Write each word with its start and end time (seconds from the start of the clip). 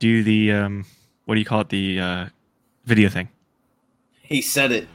do 0.00 0.24
the 0.24 0.50
um, 0.50 0.84
what 1.26 1.36
do 1.36 1.38
you 1.38 1.44
call 1.44 1.60
it? 1.60 1.68
The 1.68 2.00
uh, 2.00 2.26
video 2.86 3.08
thing. 3.08 3.28
He 4.22 4.42
said 4.42 4.72
it. 4.72 4.88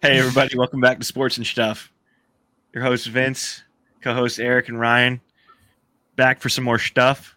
Hey 0.00 0.16
everybody, 0.16 0.56
welcome 0.56 0.80
back 0.80 1.00
to 1.00 1.04
Sports 1.04 1.36
and 1.38 1.44
Shtuff. 1.44 1.88
Your 2.72 2.84
host 2.84 3.08
Vince, 3.08 3.64
co-host 4.00 4.38
Eric 4.38 4.68
and 4.68 4.78
Ryan, 4.78 5.20
back 6.14 6.40
for 6.40 6.48
some 6.48 6.62
more 6.62 6.78
stuff. 6.78 7.36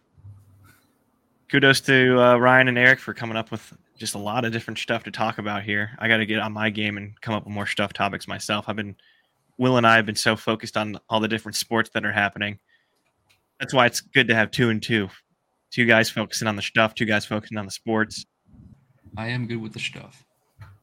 Kudos 1.50 1.82
to 1.82 2.22
uh, 2.22 2.38
Ryan 2.38 2.68
and 2.68 2.78
Eric 2.78 3.00
for 3.00 3.16
coming 3.16 3.36
up 3.36 3.50
with 3.50 3.74
just 4.02 4.16
a 4.16 4.18
lot 4.18 4.44
of 4.44 4.52
different 4.52 4.80
stuff 4.80 5.04
to 5.04 5.12
talk 5.12 5.38
about 5.38 5.62
here. 5.62 5.92
I 6.00 6.08
got 6.08 6.18
to 6.18 6.26
get 6.26 6.40
on 6.40 6.52
my 6.52 6.72
game 6.72 6.98
and 6.98 7.20
come 7.22 7.36
up 7.36 7.46
with 7.46 7.54
more 7.54 7.68
stuff 7.68 7.94
topics 7.94 8.28
myself. 8.28 8.66
I've 8.68 8.76
been 8.76 8.96
Will 9.60 9.78
and 9.78 9.86
I 9.86 9.96
have 9.96 10.08
been 10.08 10.16
so 10.16 10.36
focused 10.36 10.76
on 10.76 11.00
all 11.08 11.20
the 11.20 11.28
different 11.28 11.56
sports 11.56 11.92
that 11.94 12.04
are 12.04 12.12
happening. 12.12 12.58
That's 13.60 13.76
why 13.76 13.86
it's 13.86 14.02
good 14.02 14.28
to 14.30 14.36
have 14.36 14.50
two 14.50 14.72
and 14.72 14.82
two, 14.82 15.08
two 15.70 15.86
guys 15.86 16.10
focusing 16.10 16.48
on 16.48 16.56
the 16.56 16.64
stuff, 16.64 16.96
two 16.96 17.06
guys 17.06 17.28
focusing 17.28 17.60
on 17.60 17.66
the 17.66 17.72
sports. 17.72 18.26
I 19.16 19.28
am 19.28 19.46
good 19.46 19.62
with 19.62 19.74
the 19.74 19.80
stuff. 19.80 20.26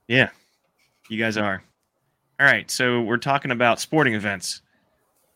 Yeah, 0.06 0.30
you 1.08 1.18
guys 1.18 1.36
are. 1.36 1.60
All 2.38 2.46
right, 2.46 2.70
so 2.70 3.02
we're 3.02 3.16
talking 3.16 3.50
about 3.50 3.80
sporting 3.80 4.14
events. 4.14 4.62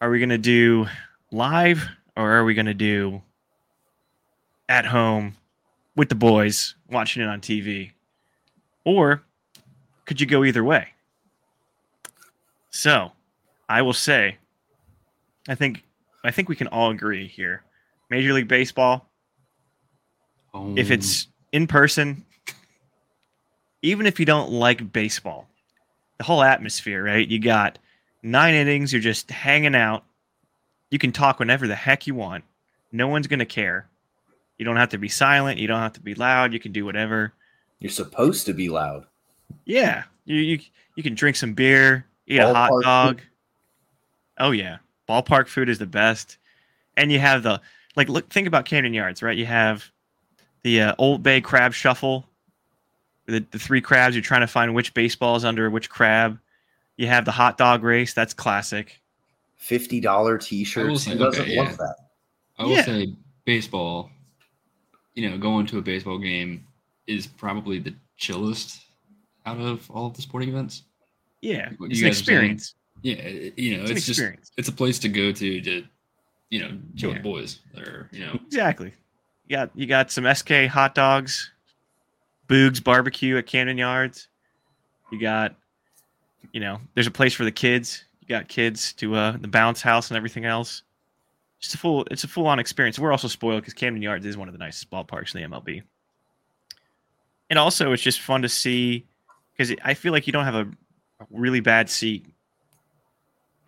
Are 0.01 0.09
we 0.09 0.21
going 0.21 0.29
to 0.29 0.39
do 0.39 0.87
live 1.33 1.85
or 2.17 2.31
are 2.31 2.45
we 2.45 2.55
going 2.55 2.67
to 2.67 2.75
do 2.75 3.23
at 4.69 4.87
home 4.87 5.37
with 5.97 6.09
the 6.09 6.15
boys 6.15 6.75
watching 6.91 7.23
it 7.23 7.29
on 7.29 7.41
TV? 7.41 7.93
Or 8.85 9.23
could 10.05 10.21
you 10.21 10.27
go 10.27 10.45
either 10.45 10.65
way? 10.65 10.89
So, 12.71 13.13
I 13.69 13.83
will 13.83 13.93
say 13.93 14.39
I 15.49 15.55
think 15.55 15.83
I 16.25 16.31
think 16.31 16.49
we 16.49 16.57
can 16.57 16.69
all 16.69 16.91
agree 16.91 17.27
here. 17.27 17.63
Major 18.11 18.33
League 18.33 18.49
Baseball 18.49 19.09
Oh, 20.55 20.75
if 20.77 20.91
it's 20.91 21.27
oh. 21.27 21.33
in 21.53 21.67
person, 21.67 22.25
even 23.81 24.07
if 24.07 24.21
you 24.21 24.27
don't 24.27 24.51
like 24.51 24.93
baseball, 24.93 25.49
the 26.19 26.25
whole 26.25 26.43
atmosphere, 26.43 27.03
right? 27.03 27.27
You 27.27 27.39
got 27.39 27.79
nine 28.23 28.55
innings, 28.55 28.93
you're 28.93 29.03
just 29.03 29.31
hanging 29.31 29.75
out. 29.75 30.05
You 30.91 30.99
can 30.99 31.13
talk 31.13 31.39
whenever 31.39 31.67
the 31.67 31.75
heck 31.75 32.07
you 32.07 32.15
want. 32.15 32.45
No 32.93 33.09
one's 33.09 33.27
going 33.27 33.39
to 33.39 33.47
care. 33.47 33.89
You 34.63 34.65
don't 34.65 34.77
have 34.77 34.91
to 34.91 34.99
be 34.99 35.09
silent. 35.09 35.59
You 35.59 35.67
don't 35.67 35.81
have 35.81 35.95
to 35.95 36.01
be 36.01 36.15
loud. 36.15 36.53
You 36.53 36.61
can 36.61 36.71
do 36.71 36.85
whatever. 36.85 37.33
You're 37.81 37.91
supposed 37.91 38.47
to 38.47 38.55
be 38.55 38.69
loud. 38.69 39.07
Yeah. 39.65 40.05
You, 40.25 40.37
you, 40.37 40.61
you 40.95 41.03
can 41.03 41.17
drink 41.17 41.35
some 41.35 41.53
beer, 41.53 42.07
eat 42.29 42.39
a 42.39 42.55
hot 42.55 42.71
Ballpark 42.71 42.83
dog. 42.85 43.21
Oh, 44.39 44.53
yeah. 44.53 44.77
Ballpark 45.09 45.49
food 45.49 45.69
is 45.69 45.81
the 45.81 45.87
best. 45.87 46.39
And 46.97 47.11
you 47.11 47.19
have 47.19 47.43
the, 47.43 47.61
like, 47.97 48.09
look, 48.09 48.29
think 48.29 48.47
about 48.47 48.67
Camden 48.67 48.95
Yards, 48.95 49.21
right? 49.21 49.37
You 49.37 49.47
have 49.47 49.91
the 50.63 50.81
uh, 50.81 50.95
Old 50.97 51.25
Bay 51.25 51.41
Crab 51.41 51.73
Shuffle, 51.73 52.25
the, 53.27 53.45
the 53.51 53.59
three 53.59 53.81
crabs. 53.81 54.15
You're 54.15 54.23
trying 54.23 54.43
to 54.43 54.47
find 54.47 54.77
which 54.77 54.95
baseball 54.95 55.35
is 55.35 55.45
under 55.45 55.69
which 55.71 55.91
crab. 55.91 56.39
You 56.97 57.09
have 57.09 57.25
the 57.25 57.33
hot 57.33 57.59
dog 57.59 57.83
race. 57.83 58.15
That's 58.15 58.33
classic. 58.33 59.01
Fifty 59.57 59.99
dollar 59.99 60.39
T-shirts. 60.39 61.03
say- 61.03 61.15
Who 61.15 61.19
doesn't 61.19 61.41
okay, 61.43 61.57
want 61.57 61.71
yeah. 61.71 61.77
that? 61.79 61.97
I 62.59 62.63
will 62.63 62.71
Yeah. 62.71 62.85
say 62.85 63.13
baseball. 63.45 64.09
You 65.15 65.29
know, 65.31 65.39
going 65.39 65.67
to 65.67 65.79
a 65.79 65.83
baseball 65.83 66.19
game 66.19 66.67
is 67.07 67.27
probably 67.27 67.79
the 67.79 67.95
chillest 68.17 68.81
out 69.45 69.59
of 69.59 69.91
all 69.91 70.07
of 70.07 70.15
the 70.15 70.23
sporting 70.23 70.49
events. 70.49 70.85
Yeah, 71.41 71.71
What 71.79 71.91
it's 71.91 72.01
an 72.01 72.07
guys 72.07 72.21
are 72.21 72.25
saying. 72.25 72.39
experience. 72.53 72.75
Yeah, 73.03 73.15
it- 73.17 73.59
you 73.59 73.77
know, 73.77 73.83
It's 73.83 73.91
it's, 73.93 74.07
just 74.07 74.19
experience. 74.21 74.53
it's 74.57 74.69
a 74.69 74.73
place 74.73 74.99
to 75.01 75.09
go 75.09 75.33
to 75.33 75.61
to, 75.61 75.85
you 76.51 76.61
know, 76.61 76.79
chill 76.97 77.11
Yeah. 77.11 77.15
with 77.17 77.23
the 77.25 77.29
boys 77.29 77.61
or 77.77 78.09
you 78.13 78.21
know, 78.21 78.39
Exactly. 78.47 78.93
You 79.49 79.57
got 79.57 79.71
you 79.75 79.87
got 79.87 80.11
some 80.13 80.25
Esskay 80.25 80.69
hot 80.69 80.95
dogs, 80.95 81.51
Boog's 82.49 82.81
barbecue 82.81 83.37
at 83.37 83.47
Camden 83.47 83.77
Yards. 83.79 84.29
You 85.11 85.19
got, 85.21 85.55
you 86.53 86.61
know, 86.61 86.81
there's 86.95 87.07
a 87.09 87.11
place 87.11 87.35
for 87.35 87.45
the 87.45 87.53
kids. 87.53 88.05
You 88.21 88.29
got 88.29 88.49
kids 88.49 88.93
to 88.95 89.15
uh, 89.17 89.33
the 89.37 89.49
bounce 89.49 89.83
house 89.83 90.11
and 90.11 90.17
everything 90.17 90.45
else. 90.45 90.83
Just 91.63 91.75
a 91.75 91.79
full, 91.79 92.05
it's 92.11 92.25
a 92.25 92.29
full 92.29 92.47
on 92.47 92.59
experience. 92.59 92.99
We're 92.99 93.13
also 93.13 93.29
spoiled 93.29 93.63
because 93.63 93.73
Camden 93.75 94.03
Yards 94.03 94.27
is 94.27 94.37
one 94.37 94.49
of 94.49 94.53
the 94.53 94.59
nicest 94.59 94.91
ballparks 94.91 95.35
in 95.35 95.43
the 95.43 95.49
MLB. 95.49 95.83
And 97.49 97.59
also, 97.59 97.93
it's 97.93 98.03
just 98.03 98.21
fun 98.21 98.43
to 98.43 98.49
see 98.49 99.07
because 99.53 99.75
I 99.85 99.95
feel 99.95 100.13
like 100.13 100.27
you 100.27 100.33
don't 100.33 100.45
have 100.45 100.55
a, 100.55 100.69
really 101.31 101.61
bad 101.61 101.89
seat, 101.89 102.27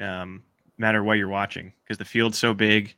um, 0.01 0.43
matter 0.77 1.05
what 1.05 1.19
you're 1.19 1.29
watching 1.29 1.73
because 1.85 1.99
the 1.99 2.05
field's 2.05 2.37
so 2.37 2.53
big 2.53 2.97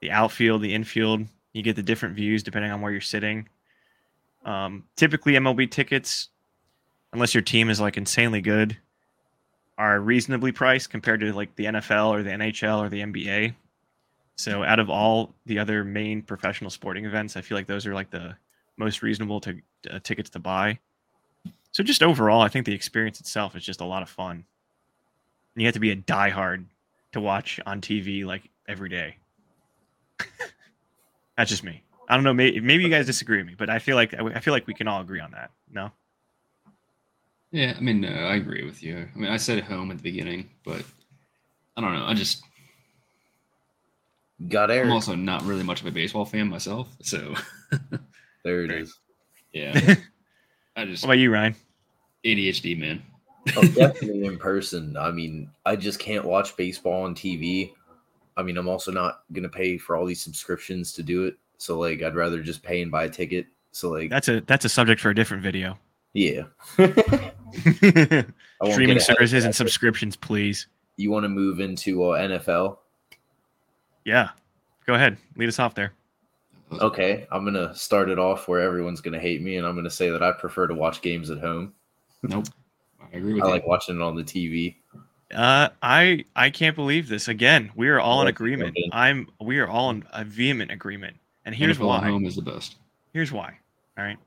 the 0.00 0.10
outfield, 0.10 0.62
the 0.62 0.74
infield. 0.74 1.26
You 1.52 1.62
get 1.62 1.76
the 1.76 1.82
different 1.82 2.14
views 2.14 2.42
depending 2.42 2.70
on 2.70 2.80
where 2.80 2.92
you're 2.92 3.00
sitting. 3.00 3.48
Um, 4.44 4.84
typically, 4.96 5.32
MLB 5.32 5.70
tickets, 5.70 6.28
unless 7.12 7.34
your 7.34 7.42
team 7.42 7.70
is 7.70 7.80
like 7.80 7.96
insanely 7.96 8.42
good, 8.42 8.76
are 9.78 9.98
reasonably 9.98 10.52
priced 10.52 10.90
compared 10.90 11.20
to 11.20 11.32
like 11.32 11.56
the 11.56 11.64
NFL 11.64 12.08
or 12.08 12.22
the 12.22 12.30
NHL 12.30 12.78
or 12.78 12.88
the 12.88 13.00
NBA. 13.00 13.54
So, 14.36 14.64
out 14.64 14.80
of 14.80 14.90
all 14.90 15.34
the 15.46 15.58
other 15.58 15.84
main 15.84 16.22
professional 16.22 16.70
sporting 16.70 17.04
events, 17.04 17.36
I 17.36 17.40
feel 17.40 17.56
like 17.56 17.66
those 17.66 17.86
are 17.86 17.94
like 17.94 18.10
the 18.10 18.36
most 18.76 19.02
reasonable 19.02 19.40
to 19.40 19.60
uh, 19.90 20.00
tickets 20.02 20.30
to 20.30 20.40
buy. 20.40 20.78
So, 21.72 21.82
just 21.82 22.02
overall, 22.02 22.40
I 22.40 22.48
think 22.48 22.66
the 22.66 22.74
experience 22.74 23.20
itself 23.20 23.54
is 23.54 23.64
just 23.64 23.80
a 23.80 23.84
lot 23.84 24.02
of 24.02 24.08
fun. 24.08 24.44
And 25.54 25.62
you 25.62 25.66
have 25.66 25.74
to 25.74 25.80
be 25.80 25.92
a 25.92 25.96
diehard 25.96 26.64
to 27.12 27.20
watch 27.20 27.60
on 27.64 27.80
TV 27.80 28.24
like 28.24 28.50
every 28.66 28.88
day. 28.88 29.16
That's 31.36 31.50
just 31.50 31.62
me. 31.62 31.82
I 32.08 32.16
don't 32.16 32.24
know. 32.24 32.34
Maybe, 32.34 32.60
maybe 32.60 32.82
you 32.84 32.90
guys 32.90 33.06
disagree 33.06 33.38
with 33.38 33.46
me, 33.46 33.54
but 33.56 33.70
I 33.70 33.78
feel 33.78 33.96
like 33.96 34.14
I 34.14 34.40
feel 34.40 34.52
like 34.52 34.66
we 34.66 34.74
can 34.74 34.88
all 34.88 35.00
agree 35.00 35.20
on 35.20 35.30
that. 35.30 35.50
No. 35.70 35.90
yeah. 37.50 37.74
I 37.76 37.80
mean, 37.80 38.00
no, 38.00 38.08
I 38.08 38.34
agree 38.34 38.64
with 38.64 38.82
you. 38.82 39.08
I 39.14 39.18
mean, 39.18 39.30
I 39.30 39.36
said 39.36 39.62
home 39.62 39.90
at 39.90 39.96
the 39.96 40.02
beginning, 40.02 40.50
but 40.64 40.82
I 41.76 41.80
don't 41.80 41.94
know. 41.94 42.04
I 42.04 42.14
just 42.14 42.42
Got 44.48 44.70
air. 44.70 44.84
I'm 44.84 44.92
also 44.92 45.14
not 45.14 45.42
really 45.44 45.62
much 45.62 45.80
of 45.80 45.86
a 45.86 45.90
baseball 45.92 46.24
fan 46.24 46.48
myself, 46.48 46.88
so 47.02 47.34
there 48.44 48.64
it 48.64 48.70
Right. 48.70 48.80
is. 48.82 48.98
yeah. 49.52 49.72
I 50.76 50.80
What 50.82 50.88
just 50.88 51.04
about 51.04 51.18
you, 51.18 51.30
Ryan? 51.32 51.54
ADHD 52.24 52.78
man. 52.78 53.02
Oh, 53.56 53.62
definitely 53.74 54.24
in 54.26 54.38
person. 54.38 54.96
I 54.96 55.10
mean, 55.12 55.50
I 55.64 55.76
just 55.76 55.98
can't 56.00 56.24
watch 56.24 56.56
baseball 56.56 57.04
on 57.04 57.14
TV. 57.14 57.72
I 58.36 58.42
mean, 58.42 58.56
I'm 58.56 58.68
also 58.68 58.90
not 58.90 59.22
gonna 59.32 59.48
pay 59.48 59.78
for 59.78 59.94
all 59.96 60.04
these 60.04 60.20
subscriptions 60.22 60.92
to 60.94 61.02
do 61.04 61.24
it. 61.26 61.36
So 61.58 61.78
like, 61.78 62.02
I'd 62.02 62.16
rather 62.16 62.42
just 62.42 62.62
pay 62.62 62.82
and 62.82 62.90
buy 62.90 63.04
a 63.04 63.08
ticket. 63.08 63.46
So 63.70 63.90
like, 63.90 64.10
That's 64.10 64.28
a 64.28 64.40
that's 64.40 64.64
a 64.64 64.68
subject 64.68 65.00
for 65.00 65.10
a 65.10 65.14
different 65.14 65.42
video. 65.44 65.78
yeah. 66.12 66.44
Streaming 66.72 66.96
get 67.62 67.96
ahead 68.62 68.96
of 68.96 69.02
services 69.02 69.44
and 69.44 69.54
subscriptions, 69.54 70.16
please. 70.16 70.66
You 70.96 71.10
want 71.10 71.24
to 71.24 71.28
move 71.28 71.60
into 71.60 72.02
uh, 72.04 72.18
NFL? 72.20 72.78
Yeah. 74.04 74.30
Go 74.86 74.94
ahead. 74.94 75.16
Lead 75.36 75.48
us 75.48 75.58
off 75.58 75.74
there. 75.74 75.92
Okay, 76.72 77.26
I'm 77.30 77.44
gonna 77.44 77.74
start 77.74 78.08
it 78.08 78.18
off 78.18 78.48
where 78.48 78.60
everyone's 78.60 79.00
gonna 79.00 79.20
hate 79.20 79.42
me, 79.42 79.56
and 79.56 79.66
I'm 79.66 79.76
gonna 79.76 79.90
say 79.90 80.10
that 80.10 80.22
I 80.22 80.32
prefer 80.32 80.66
to 80.66 80.74
watch 80.74 81.02
games 81.02 81.30
at 81.30 81.38
home. 81.38 81.72
Nope. 82.22 82.46
I 83.00 83.16
agree 83.16 83.34
with 83.34 83.44
I 83.44 83.46
you. 83.46 83.52
like 83.52 83.66
watching 83.66 83.96
it 83.96 84.02
on 84.02 84.16
the 84.16 84.24
TV. 84.24 84.76
Uh, 85.34 85.68
I 85.82 86.24
I 86.34 86.50
can't 86.50 86.74
believe 86.74 87.08
this. 87.08 87.28
Again, 87.28 87.70
we 87.76 87.88
are 87.88 88.00
all 88.00 88.22
in 88.22 88.28
agreement. 88.28 88.76
I'm 88.92 89.28
we 89.40 89.58
are 89.58 89.68
all 89.68 89.90
in 89.90 90.04
a 90.12 90.24
vehement 90.24 90.70
agreement. 90.70 91.16
And 91.44 91.54
here's 91.54 91.78
NFL 91.78 91.96
at 91.96 92.02
why. 92.02 92.08
home 92.08 92.24
is 92.24 92.36
the 92.36 92.42
best. 92.42 92.76
Here's 93.12 93.30
why. 93.30 93.58
All 93.98 94.04
right. 94.04 94.18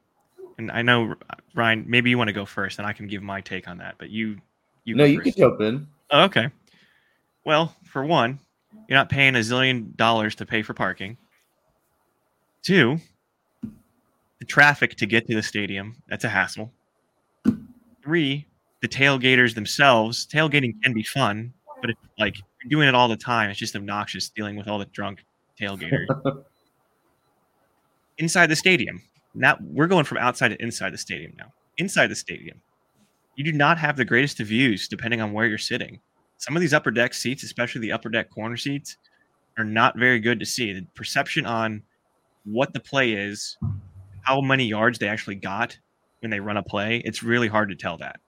And 0.57 0.71
I 0.71 0.81
know 0.81 1.15
Ryan, 1.55 1.85
maybe 1.87 2.09
you 2.09 2.17
want 2.17 2.29
to 2.29 2.33
go 2.33 2.45
first, 2.45 2.79
and 2.79 2.87
I 2.87 2.93
can 2.93 3.07
give 3.07 3.21
my 3.23 3.41
take 3.41 3.67
on 3.67 3.77
that. 3.79 3.95
But 3.97 4.09
you, 4.09 4.37
you 4.85 4.95
no, 4.95 5.03
go 5.03 5.09
you 5.09 5.17
first. 5.21 5.35
can 5.35 5.49
jump 5.49 5.61
in. 5.61 5.87
Oh, 6.11 6.23
okay. 6.23 6.49
Well, 7.43 7.75
for 7.83 8.03
one, 8.03 8.39
you're 8.87 8.97
not 8.97 9.09
paying 9.09 9.35
a 9.35 9.39
zillion 9.39 9.95
dollars 9.95 10.35
to 10.35 10.45
pay 10.45 10.61
for 10.61 10.73
parking. 10.73 11.17
Two, 12.63 12.99
the 14.39 14.45
traffic 14.45 14.95
to 14.95 15.05
get 15.05 15.27
to 15.27 15.35
the 15.35 15.43
stadium, 15.43 15.95
that's 16.07 16.23
a 16.23 16.29
hassle. 16.29 16.71
Three, 18.03 18.47
the 18.81 18.87
tailgaters 18.87 19.55
themselves, 19.55 20.27
tailgating 20.27 20.81
can 20.83 20.93
be 20.93 21.03
fun, 21.03 21.53
but 21.81 21.89
it's 21.89 21.99
like 22.17 22.35
you're 22.37 22.69
doing 22.69 22.87
it 22.87 22.95
all 22.95 23.07
the 23.07 23.17
time. 23.17 23.49
It's 23.49 23.59
just 23.59 23.75
obnoxious 23.75 24.29
dealing 24.29 24.55
with 24.55 24.67
all 24.67 24.79
the 24.79 24.85
drunk 24.85 25.23
tailgaters. 25.59 26.07
inside 28.17 28.47
the 28.47 28.55
stadium. 28.55 29.01
Now 29.33 29.57
we're 29.61 29.87
going 29.87 30.05
from 30.05 30.17
outside 30.17 30.49
to 30.49 30.61
inside 30.61 30.93
the 30.93 30.97
stadium 30.97 31.33
now. 31.37 31.53
Inside 31.77 32.07
the 32.07 32.15
stadium, 32.15 32.61
you 33.35 33.43
do 33.43 33.51
not 33.51 33.77
have 33.77 33.97
the 33.97 34.05
greatest 34.05 34.39
of 34.39 34.47
views 34.47 34.87
depending 34.87 35.21
on 35.21 35.31
where 35.31 35.45
you're 35.45 35.57
sitting. 35.57 35.99
Some 36.37 36.55
of 36.55 36.61
these 36.61 36.73
upper 36.73 36.91
deck 36.91 37.13
seats, 37.13 37.43
especially 37.43 37.81
the 37.81 37.91
upper 37.91 38.09
deck 38.09 38.29
corner 38.29 38.57
seats, 38.57 38.97
are 39.57 39.63
not 39.63 39.97
very 39.97 40.19
good 40.19 40.39
to 40.39 40.45
see. 40.45 40.73
The 40.73 40.85
perception 40.95 41.45
on 41.45 41.81
what 42.45 42.73
the 42.73 42.79
play 42.79 43.13
is, 43.13 43.57
how 44.21 44.41
many 44.41 44.65
yards 44.65 44.99
they 44.99 45.07
actually 45.07 45.35
got 45.35 45.77
when 46.19 46.31
they 46.31 46.39
run 46.39 46.57
a 46.57 46.63
play, 46.63 47.01
it's 47.05 47.23
really 47.23 47.47
hard 47.47 47.69
to 47.69 47.75
tell 47.75 47.97
that. 47.97 48.19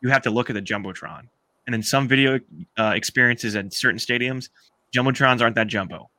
you 0.00 0.08
have 0.10 0.22
to 0.22 0.30
look 0.30 0.48
at 0.48 0.54
the 0.54 0.62
jumbotron. 0.62 1.28
And 1.66 1.74
in 1.74 1.82
some 1.82 2.08
video 2.08 2.40
uh, 2.78 2.92
experiences 2.94 3.54
at 3.54 3.72
certain 3.72 3.98
stadiums, 3.98 4.48
jumbotrons 4.94 5.40
aren't 5.40 5.56
that 5.56 5.66
jumbo, 5.66 6.10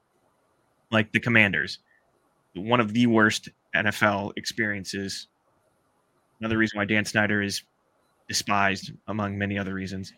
like 0.91 1.11
the 1.11 1.19
Commanders. 1.19 1.79
One 2.53 2.79
of 2.79 2.93
the 2.93 3.07
worst 3.07 3.49
NFL 3.75 4.33
experiences. 4.37 5.27
Another 6.39 6.57
reason 6.57 6.77
why 6.77 6.85
Dan 6.85 7.05
Snyder 7.05 7.41
is 7.41 7.63
despised, 8.27 8.91
among 9.07 9.37
many 9.37 9.57
other 9.57 9.73
reasons. 9.73 10.13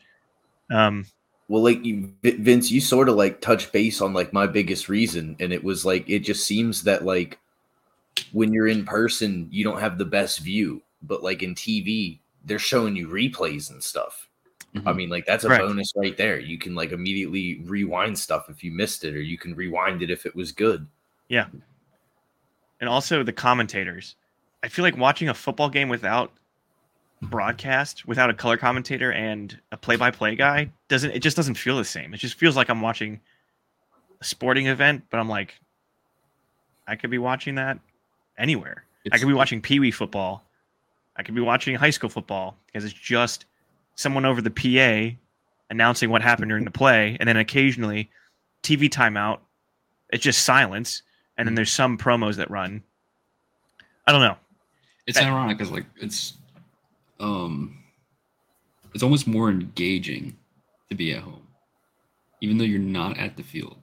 Um, 0.72 1.06
Well, 1.50 1.62
like 1.64 1.84
you, 1.86 2.14
Vince, 2.24 2.72
you 2.72 2.80
sort 2.82 3.10
of 3.10 3.16
like 3.16 3.42
touch 3.42 3.72
base 3.72 4.02
on 4.02 4.14
like 4.14 4.34
my 4.34 4.48
biggest 4.48 4.90
reason, 4.90 5.36
and 5.40 5.52
it 5.54 5.64
was 5.64 5.86
like 5.86 6.10
it 6.10 6.20
just 6.20 6.46
seems 6.46 6.84
that 6.84 7.04
like 7.06 7.40
when 8.32 8.54
you're 8.54 8.68
in 8.68 8.86
person, 8.86 9.48
you 9.52 9.64
don't 9.64 9.80
have 9.80 9.98
the 9.98 10.06
best 10.06 10.40
view, 10.40 10.82
but 11.02 11.22
like 11.24 11.44
in 11.44 11.54
TV, 11.56 12.20
they're 12.46 12.60
showing 12.60 12.96
you 12.96 13.08
replays 13.08 13.70
and 13.72 13.84
stuff. 13.84 14.30
I 14.76 14.80
Mhm. 14.80 14.96
mean, 14.96 15.10
like 15.10 15.26
that's 15.26 15.44
a 15.44 15.48
Correct. 15.48 15.64
bonus 15.66 15.94
right 15.96 16.18
there. 16.18 16.40
You 16.40 16.58
can 16.58 16.74
like 16.74 16.92
immediately 16.92 17.62
rewind 17.66 18.18
stuff 18.18 18.50
if 18.50 18.64
you 18.64 18.72
missed 18.72 19.04
it, 19.04 19.14
or 19.14 19.22
you 19.22 19.38
can 19.38 19.54
rewind 19.54 20.02
it 20.02 20.10
if 20.10 20.26
it 20.26 20.36
was 20.36 20.52
good. 20.52 20.88
Yeah. 21.28 21.48
And 22.80 22.90
also 22.90 23.22
the 23.24 23.34
commentators. 23.34 24.16
I 24.64 24.68
feel 24.70 24.84
like 24.84 24.98
watching 24.98 25.30
a 25.30 25.34
football 25.34 25.70
game 25.70 25.90
without 25.90 26.32
broadcast, 27.30 28.08
without 28.08 28.30
a 28.30 28.34
color 28.34 28.58
commentator 28.58 29.12
and 29.12 29.60
a 29.72 29.78
play-by-play 29.78 30.36
guy 30.36 30.72
doesn't 30.88 31.12
it 31.12 31.20
just 31.20 31.36
doesn't 31.36 31.56
feel 31.56 31.78
the 31.78 31.86
same. 31.86 32.14
It 32.14 32.18
just 32.18 32.36
feels 32.36 32.56
like 32.56 32.70
I'm 32.70 32.82
watching 32.82 33.20
a 34.22 34.24
sporting 34.24 34.68
event, 34.68 35.04
but 35.10 35.20
I'm 35.20 35.30
like 35.30 35.60
I 36.88 36.96
could 36.96 37.10
be 37.10 37.18
watching 37.18 37.56
that 37.56 37.80
anywhere. 38.38 38.86
I 39.12 39.18
could 39.18 39.28
be 39.28 39.34
watching 39.34 39.62
Pee 39.62 39.80
Wee 39.80 39.92
football. 39.92 40.44
I 41.16 41.24
could 41.24 41.36
be 41.36 41.42
watching 41.42 41.76
high 41.76 41.90
school 41.90 42.10
football 42.10 42.58
because 42.66 42.86
it's 42.86 42.94
just 42.94 43.46
someone 43.96 44.26
over 44.26 44.42
the 44.42 44.50
PA 44.50 45.16
announcing 45.70 46.10
what 46.10 46.22
happened 46.22 46.50
during 46.50 46.66
the 46.66 46.72
play, 46.72 47.18
and 47.20 47.28
then 47.28 47.38
occasionally 47.38 48.10
TV 48.62 48.90
timeout. 48.90 49.40
It's 50.12 50.24
just 50.24 50.44
silence, 50.44 51.02
and 51.38 51.46
then 51.46 51.52
mm-hmm. 51.52 51.56
there's 51.58 51.72
some 51.72 51.98
promos 51.98 52.36
that 52.36 52.50
run. 52.50 52.84
I 54.08 54.12
don't 54.12 54.22
know. 54.22 54.38
It's 55.06 55.18
that- 55.18 55.28
ironic 55.28 55.58
because 55.58 55.72
like 55.72 55.86
it's 55.98 56.34
um 57.24 57.78
it's 58.94 59.04
almost 59.04 59.26
more 59.28 59.50
engaging 59.50 60.38
to 60.90 60.96
be 60.96 61.14
at 61.14 61.22
home. 61.22 61.48
Even 62.42 62.58
though 62.58 62.66
you're 62.66 62.80
not 62.80 63.18
at 63.18 63.36
the 63.38 63.44
field. 63.44 63.78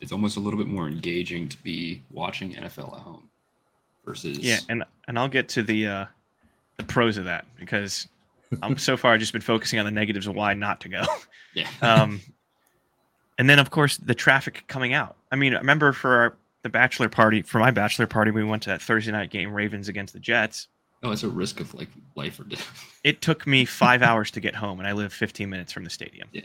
It's 0.00 0.12
almost 0.12 0.36
a 0.36 0.40
little 0.40 0.58
bit 0.58 0.66
more 0.66 0.88
engaging 0.88 1.48
to 1.48 1.62
be 1.62 2.02
watching 2.10 2.54
NFL 2.54 2.94
at 2.94 3.00
home 3.00 3.28
versus 4.04 4.38
Yeah, 4.38 4.58
and 4.68 4.84
and 5.06 5.18
I'll 5.18 5.28
get 5.28 5.48
to 5.50 5.62
the 5.62 5.86
uh, 5.86 6.06
the 6.76 6.84
pros 6.84 7.16
of 7.16 7.24
that 7.26 7.46
because 7.58 8.08
I'm 8.62 8.76
so 8.78 8.96
far 8.96 9.16
just 9.16 9.32
been 9.32 9.42
focusing 9.42 9.78
on 9.78 9.84
the 9.84 9.92
negatives 9.92 10.26
of 10.26 10.34
why 10.34 10.54
not 10.54 10.80
to 10.80 10.88
go. 10.88 11.04
yeah. 11.54 11.68
um, 11.82 12.20
and 13.38 13.48
then 13.48 13.58
of 13.58 13.70
course 13.70 13.96
the 13.96 14.14
traffic 14.14 14.64
coming 14.66 14.92
out. 14.92 15.16
I 15.30 15.36
mean, 15.36 15.54
I 15.54 15.58
remember 15.58 15.92
for 15.92 16.16
our, 16.16 16.36
the 16.62 16.68
bachelor 16.68 17.08
party, 17.08 17.42
for 17.42 17.58
my 17.60 17.70
bachelor 17.70 18.06
party, 18.06 18.32
we 18.32 18.44
went 18.44 18.64
to 18.64 18.70
that 18.70 18.82
Thursday 18.82 19.12
night 19.12 19.30
game, 19.30 19.52
Ravens 19.52 19.88
against 19.88 20.12
the 20.12 20.20
Jets. 20.20 20.68
Oh, 21.02 21.10
it's 21.10 21.22
a 21.22 21.28
risk 21.28 21.60
of 21.60 21.74
like 21.74 21.88
life 22.14 22.38
or 22.38 22.44
death. 22.44 22.88
It 23.04 23.20
took 23.20 23.48
me 23.48 23.64
five 23.64 24.00
hours 24.00 24.30
to 24.30 24.40
get 24.40 24.54
home, 24.54 24.78
and 24.78 24.86
I 24.88 24.92
live 24.92 25.12
15 25.12 25.50
minutes 25.50 25.72
from 25.72 25.82
the 25.82 25.90
stadium. 25.90 26.28
Yeah. 26.32 26.42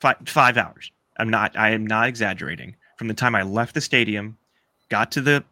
Five 0.00 0.16
five 0.24 0.56
hours. 0.56 0.90
I'm 1.18 1.28
not. 1.28 1.56
I 1.58 1.70
am 1.70 1.86
not 1.86 2.08
exaggerating. 2.08 2.76
From 2.96 3.08
the 3.08 3.14
time 3.14 3.34
I 3.34 3.42
left 3.42 3.74
the 3.74 3.82
stadium, 3.82 4.38
got 4.88 5.12
to 5.12 5.20
the, 5.20 5.44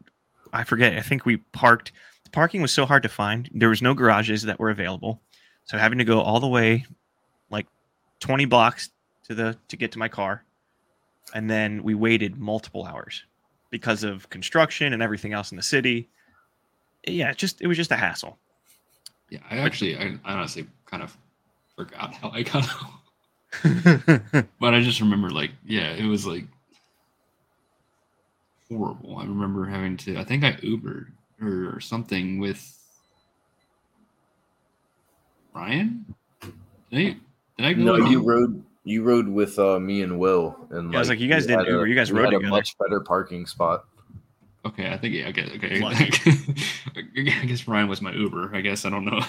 I 0.52 0.64
forget. 0.64 0.94
I 0.94 1.02
think 1.02 1.26
we 1.26 1.36
parked. 1.36 1.92
The 2.24 2.30
parking 2.30 2.62
was 2.62 2.72
so 2.72 2.86
hard 2.86 3.02
to 3.02 3.10
find. 3.10 3.50
There 3.52 3.68
was 3.68 3.82
no 3.82 3.92
garages 3.92 4.42
that 4.44 4.58
were 4.58 4.70
available, 4.70 5.20
so 5.64 5.76
having 5.76 5.98
to 5.98 6.04
go 6.04 6.20
all 6.20 6.40
the 6.40 6.48
way, 6.48 6.86
like, 7.50 7.66
20 8.20 8.46
blocks 8.46 8.88
to 9.24 9.34
the 9.34 9.58
to 9.68 9.76
get 9.76 9.92
to 9.92 9.98
my 9.98 10.08
car, 10.08 10.44
and 11.34 11.50
then 11.50 11.82
we 11.82 11.94
waited 11.94 12.38
multiple 12.38 12.86
hours 12.86 13.24
because 13.70 14.02
of 14.02 14.30
construction 14.30 14.94
and 14.94 15.02
everything 15.02 15.34
else 15.34 15.50
in 15.50 15.56
the 15.56 15.62
city. 15.62 16.08
Yeah, 17.12 17.30
it 17.30 17.36
just 17.36 17.60
it 17.60 17.66
was 17.66 17.76
just 17.76 17.90
a 17.92 17.96
hassle. 17.96 18.38
Yeah, 19.30 19.40
I 19.50 19.58
actually 19.58 19.96
I, 19.96 20.16
I 20.24 20.34
honestly 20.34 20.66
kind 20.86 21.02
of 21.02 21.16
forgot 21.76 22.14
how 22.14 22.30
I 22.30 22.42
got 22.42 22.64
home. 22.64 22.94
But 24.60 24.74
I 24.74 24.80
just 24.82 25.00
remember 25.00 25.30
like, 25.30 25.52
yeah, 25.66 25.92
it 25.92 26.04
was 26.06 26.26
like 26.26 26.44
horrible. 28.68 29.16
I 29.18 29.24
remember 29.24 29.64
having 29.66 29.96
to 29.98 30.18
I 30.18 30.24
think 30.24 30.44
I 30.44 30.52
Ubered 30.54 31.06
or 31.40 31.80
something 31.80 32.38
with 32.40 32.74
Ryan? 35.54 36.04
Did 36.40 36.52
I, 36.92 36.96
did 37.56 37.66
I 37.66 37.72
go 37.74 37.82
No, 37.82 37.96
you 37.96 38.22
rode 38.22 38.62
you 38.84 39.02
rode 39.02 39.28
with 39.28 39.58
uh, 39.58 39.78
me 39.78 40.02
and 40.02 40.18
Will, 40.18 40.56
and 40.70 40.90
Yeah, 40.92 40.98
I 40.98 41.00
was 41.00 41.08
like, 41.10 41.18
you 41.20 41.28
guys 41.28 41.46
didn't 41.46 41.60
had 41.60 41.68
a- 41.68 41.72
Uber, 41.72 41.86
you 41.88 41.94
guys 41.94 42.10
rode 42.10 42.24
had 42.26 42.34
a 42.34 42.36
together. 42.38 42.50
much 42.50 42.76
better 42.78 43.00
parking 43.00 43.44
spot. 43.46 43.84
Okay, 44.68 44.90
I 44.90 44.96
think 44.98 45.14
yeah, 45.14 45.28
okay, 45.28 45.50
okay. 45.56 45.80
Lucky. 45.80 46.10
I 47.40 47.44
guess 47.46 47.66
Ryan 47.68 47.88
was 47.88 48.00
my 48.02 48.12
Uber. 48.12 48.54
I 48.54 48.60
guess 48.60 48.84
I 48.84 48.90
don't 48.90 49.04
know. 49.04 49.20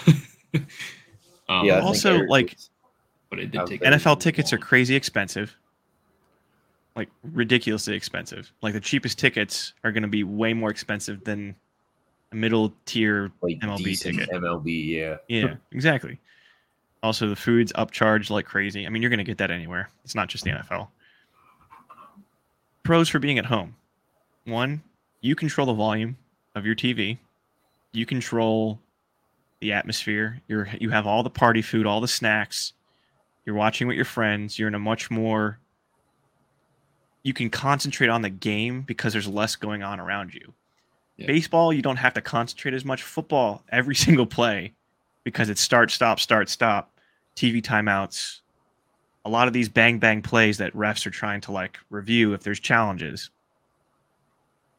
um, 1.48 1.64
yeah, 1.64 1.80
Also, 1.80 2.18
like, 2.24 2.54
was- 2.54 2.70
but 3.30 3.38
I 3.38 3.44
did 3.44 3.66
take 3.66 3.80
NFL 3.82 4.20
tickets 4.20 4.52
are 4.52 4.58
crazy 4.58 4.94
expensive. 4.96 5.56
Like 6.96 7.08
ridiculously 7.22 7.94
expensive. 7.94 8.52
Like 8.60 8.74
the 8.74 8.80
cheapest 8.80 9.18
tickets 9.18 9.72
are 9.84 9.92
going 9.92 10.02
to 10.02 10.08
be 10.08 10.24
way 10.24 10.52
more 10.52 10.70
expensive 10.70 11.22
than 11.22 11.54
a 12.32 12.36
middle 12.36 12.74
tier. 12.84 13.30
like 13.40 13.58
MLB 13.60 13.84
decent 13.84 14.18
ticket. 14.18 14.34
MLB, 14.34 14.88
yeah. 14.88 15.16
Yeah, 15.28 15.54
exactly. 15.72 16.18
Also, 17.02 17.28
the 17.28 17.36
food's 17.36 17.72
upcharged 17.74 18.30
like 18.30 18.44
crazy. 18.46 18.84
I 18.86 18.90
mean, 18.90 19.00
you're 19.00 19.08
going 19.10 19.18
to 19.18 19.24
get 19.24 19.38
that 19.38 19.50
anywhere. 19.52 19.88
It's 20.04 20.16
not 20.16 20.28
just 20.28 20.42
the 20.44 20.50
NFL. 20.50 20.88
Pros 22.82 23.08
for 23.08 23.18
being 23.20 23.38
at 23.38 23.46
home. 23.46 23.76
One, 24.44 24.82
you 25.20 25.34
control 25.34 25.66
the 25.66 25.74
volume 25.74 26.16
of 26.54 26.66
your 26.66 26.74
TV. 26.74 27.18
You 27.92 28.06
control 28.06 28.80
the 29.60 29.72
atmosphere. 29.72 30.40
You're 30.48 30.68
you 30.80 30.90
have 30.90 31.06
all 31.06 31.22
the 31.22 31.30
party 31.30 31.62
food, 31.62 31.86
all 31.86 32.00
the 32.00 32.08
snacks. 32.08 32.72
You're 33.44 33.56
watching 33.56 33.88
with 33.88 33.96
your 33.96 34.04
friends. 34.04 34.58
You're 34.58 34.68
in 34.68 34.74
a 34.74 34.78
much 34.78 35.10
more 35.10 35.58
you 37.22 37.32
can 37.32 37.50
concentrate 37.50 38.08
on 38.08 38.22
the 38.22 38.30
game 38.30 38.82
because 38.82 39.12
there's 39.12 39.28
less 39.28 39.56
going 39.56 39.82
on 39.82 40.00
around 40.00 40.34
you. 40.34 40.54
Yeah. 41.16 41.26
Baseball, 41.26 41.72
you 41.72 41.82
don't 41.82 41.96
have 41.96 42.14
to 42.14 42.20
concentrate 42.20 42.74
as 42.74 42.84
much. 42.84 43.02
Football, 43.02 43.62
every 43.70 43.94
single 44.06 44.26
play, 44.26 44.72
because 45.24 45.50
it's 45.50 45.60
start, 45.60 45.90
stop, 45.90 46.18
start, 46.18 46.48
stop, 46.48 46.98
TV 47.36 47.60
timeouts. 47.60 48.40
A 49.26 49.28
lot 49.28 49.48
of 49.48 49.52
these 49.52 49.68
bang 49.68 49.98
bang 49.98 50.22
plays 50.22 50.58
that 50.58 50.74
refs 50.74 51.06
are 51.06 51.10
trying 51.10 51.42
to 51.42 51.52
like 51.52 51.78
review 51.90 52.32
if 52.32 52.42
there's 52.42 52.60
challenges. 52.60 53.30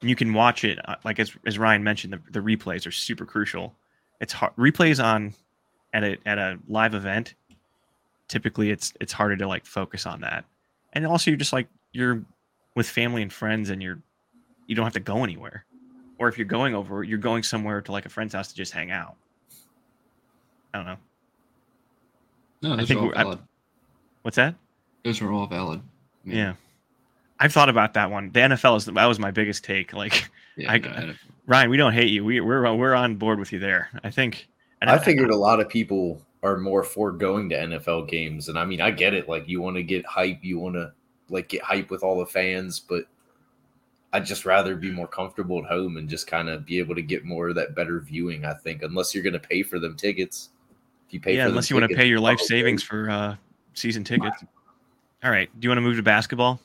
And 0.02 0.10
you 0.10 0.16
can 0.16 0.34
watch 0.34 0.64
it, 0.64 0.80
uh, 0.88 0.96
like 1.04 1.20
as, 1.20 1.32
as 1.46 1.60
Ryan 1.60 1.84
mentioned, 1.84 2.14
the, 2.14 2.22
the 2.32 2.40
replays 2.40 2.88
are 2.88 2.92
super 2.92 3.26
crucial. 3.26 3.76
It's 4.20 4.34
hard 4.34 4.56
replays 4.56 5.04
on 5.04 5.34
at 5.94 6.04
a 6.04 6.18
at 6.26 6.38
a 6.40 6.58
live 6.68 6.94
event. 6.96 7.36
Typically, 8.28 8.72
it's 8.72 8.94
it's 9.00 9.14
harder 9.14 9.36
to 9.38 9.48
like 9.48 9.66
focus 9.66 10.06
on 10.06 10.22
that, 10.22 10.46
and 10.94 11.06
also 11.06 11.30
you're 11.32 11.38
just 11.38 11.54
like 11.54 11.68
you're 11.92 12.24
with 12.76 12.88
family 12.88 13.22
and 13.22 13.32
friends, 13.32 13.70
and 13.70 13.82
you're 13.84 14.00
you 14.68 14.76
don't 14.76 14.86
have 14.86 14.94
to 14.94 15.00
go 15.00 15.24
anywhere, 15.24 15.66
or 16.18 16.28
if 16.30 16.38
you're 16.38 16.46
going 16.46 16.74
over, 16.74 17.04
you're 17.04 17.18
going 17.20 17.44
somewhere 17.44 17.82
to 17.82 17.92
like 17.92 18.06
a 18.06 18.10
friend's 18.10 18.34
house 18.34 18.48
to 18.50 18.56
just 18.56 18.72
hang 18.74 18.90
out. 18.90 19.16
I 20.74 20.78
don't 20.78 20.86
know. 20.88 20.98
No, 22.62 22.76
those 22.78 22.88
think 22.88 23.02
all 23.02 23.08
we're- 23.08 23.18
I- 23.18 23.38
What's 24.22 24.38
that? 24.38 24.56
Those 25.04 25.20
are 25.22 25.32
all 25.32 25.48
valid. 25.48 25.82
I 26.26 26.28
mean, 26.30 26.38
Yeah. 26.38 26.54
I've 27.42 27.52
thought 27.52 27.70
about 27.70 27.96
that 27.96 28.12
one. 28.12 28.32
The 28.32 28.40
NFL 28.42 28.78
is 28.78 28.86
that 28.86 29.06
was 29.06 29.18
my 29.20 29.32
biggest 29.32 29.64
take. 29.64 29.94
Like 29.94 30.30
yeah, 30.56 30.72
I- 30.72 30.78
no, 30.78 31.14
Ryan, 31.48 31.70
we 31.72 31.78
don't 31.78 31.94
hate 31.94 32.10
you. 32.10 32.24
We 32.24 32.40
we're 32.40 32.72
we're 32.76 32.94
on 32.94 33.16
board 33.16 33.40
with 33.40 33.52
you 33.52 33.58
there. 33.60 33.90
I 34.04 34.12
think. 34.12 34.48
and 34.80 34.90
I 34.90 34.98
figured 35.00 35.32
a 35.32 35.36
lot 35.36 35.60
of 35.60 35.68
people 35.68 36.22
are 36.44 36.58
more 36.58 36.84
for 36.84 37.12
going 37.12 37.50
to 37.50 37.56
NFL 37.56 38.08
games, 38.10 38.48
and 38.48 38.58
I 38.58 38.66
mean, 38.66 38.80
I 38.80 38.92
get 38.92 39.14
it. 39.14 39.28
Like, 39.28 39.48
you 39.48 39.62
want 39.62 39.76
to 39.78 39.84
get 39.84 40.06
hype, 40.06 40.40
you 40.44 40.60
want 40.60 40.76
to 40.76 40.92
like 41.30 41.50
get 41.50 41.62
hype 41.64 41.90
with 41.90 42.04
all 42.04 42.20
the 42.20 42.26
fans, 42.26 42.80
but 42.80 43.06
I'd 44.14 44.26
just 44.26 44.46
rather 44.46 44.76
be 44.76 44.92
more 44.92 45.08
comfortable 45.08 45.60
at 45.60 45.66
home 45.66 45.98
and 45.98 46.08
just 46.10 46.28
kind 46.28 46.50
of 46.50 46.66
be 46.66 46.78
able 46.80 46.96
to 46.96 47.02
get 47.02 47.26
more 47.26 47.50
of 47.50 47.56
that 47.56 47.76
better 47.76 48.00
viewing. 48.02 48.46
I 48.46 48.54
think, 48.54 48.84
unless 48.84 49.16
you're 49.16 49.24
going 49.24 49.34
to 49.34 49.40
pay 49.40 49.64
for 49.64 49.80
them 49.80 49.96
tickets. 49.96 50.50
If 51.08 51.14
you 51.16 51.20
pay, 51.20 51.36
yeah, 51.36 51.44
for 51.44 51.46
them 51.46 51.52
unless 51.54 51.70
you 51.70 51.76
want 51.76 51.90
to 51.90 51.96
pay 51.96 52.08
your 52.08 52.20
life 52.20 52.38
probably- 52.38 52.48
savings 52.48 52.84
for 52.84 53.10
uh, 53.10 53.36
season 53.74 54.04
tickets. 54.04 54.44
All 55.24 55.32
right. 55.32 55.50
Do 55.60 55.66
you 55.66 55.70
want 55.70 55.78
to 55.78 55.82
move 55.82 55.98
to 55.98 56.04
basketball? 56.04 56.60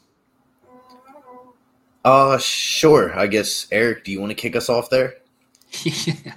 Uh, 2.06 2.38
sure. 2.38 3.18
I 3.18 3.26
guess 3.26 3.66
Eric, 3.72 4.04
do 4.04 4.12
you 4.12 4.20
want 4.20 4.30
to 4.30 4.34
kick 4.34 4.54
us 4.54 4.68
off 4.68 4.90
there? 4.90 5.14
yeah. 5.82 6.34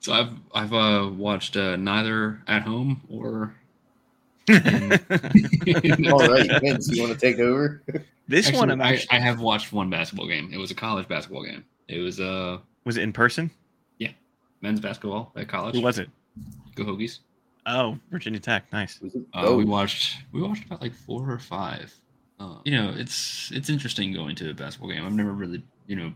So 0.00 0.14
I've 0.14 0.30
I've 0.54 0.72
uh, 0.72 1.10
watched 1.12 1.58
uh, 1.58 1.76
neither 1.76 2.40
at 2.48 2.62
home 2.62 3.02
or. 3.10 3.54
All 4.50 4.56
right, 4.56 5.00
Vince, 6.62 6.88
you 6.90 7.02
want 7.02 7.12
to 7.12 7.18
take 7.20 7.38
over? 7.38 7.82
this 8.26 8.46
Actually, 8.46 8.58
one 8.58 8.70
I'm 8.70 8.80
I, 8.80 8.94
actually, 8.94 9.18
I 9.18 9.20
have 9.20 9.40
watched 9.40 9.74
one 9.74 9.90
basketball 9.90 10.26
game. 10.26 10.50
It 10.52 10.56
was 10.56 10.70
a 10.70 10.74
college 10.74 11.06
basketball 11.06 11.44
game. 11.44 11.66
It 11.86 11.98
was 11.98 12.18
uh 12.18 12.58
was 12.86 12.96
it 12.96 13.02
in 13.02 13.12
person? 13.12 13.50
Yeah, 13.98 14.12
men's 14.62 14.80
basketball 14.80 15.32
at 15.36 15.48
college. 15.48 15.74
Who 15.74 15.82
was 15.82 15.98
it? 15.98 16.08
Go 16.74 16.84
Hokies. 16.84 17.18
Oh, 17.66 17.98
Virginia 18.10 18.40
Tech, 18.40 18.64
nice. 18.72 18.98
Uh, 19.04 19.18
oh, 19.34 19.56
We 19.58 19.66
watched 19.66 20.16
we 20.32 20.40
watched 20.40 20.64
about 20.64 20.80
like 20.80 20.94
four 20.94 21.30
or 21.30 21.38
five. 21.38 21.94
Uh, 22.40 22.56
you 22.64 22.72
know, 22.72 22.92
it's 22.96 23.50
it's 23.52 23.68
interesting 23.68 24.12
going 24.14 24.34
to 24.36 24.50
a 24.50 24.54
basketball 24.54 24.90
game. 24.90 25.04
I've 25.04 25.12
never 25.12 25.32
really 25.32 25.62
you 25.86 25.96
know 25.96 26.12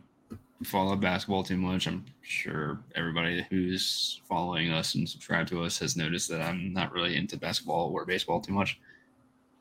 followed 0.65 1.01
basketball 1.01 1.43
too 1.43 1.59
much. 1.59 1.87
I'm 1.87 2.05
sure 2.23 2.81
everybody 2.95 3.47
who's 3.51 4.21
following 4.27 4.71
us 4.73 4.95
and 4.95 5.07
subscribed 5.07 5.51
to 5.51 5.63
us 5.63 5.79
has 5.81 5.97
noticed 5.97 6.31
that 6.31 6.41
I'm 6.41 6.73
not 6.73 6.93
really 6.93 7.17
into 7.17 7.37
basketball 7.37 7.91
or 7.93 8.07
baseball 8.07 8.41
too 8.41 8.55
much. 8.55 8.81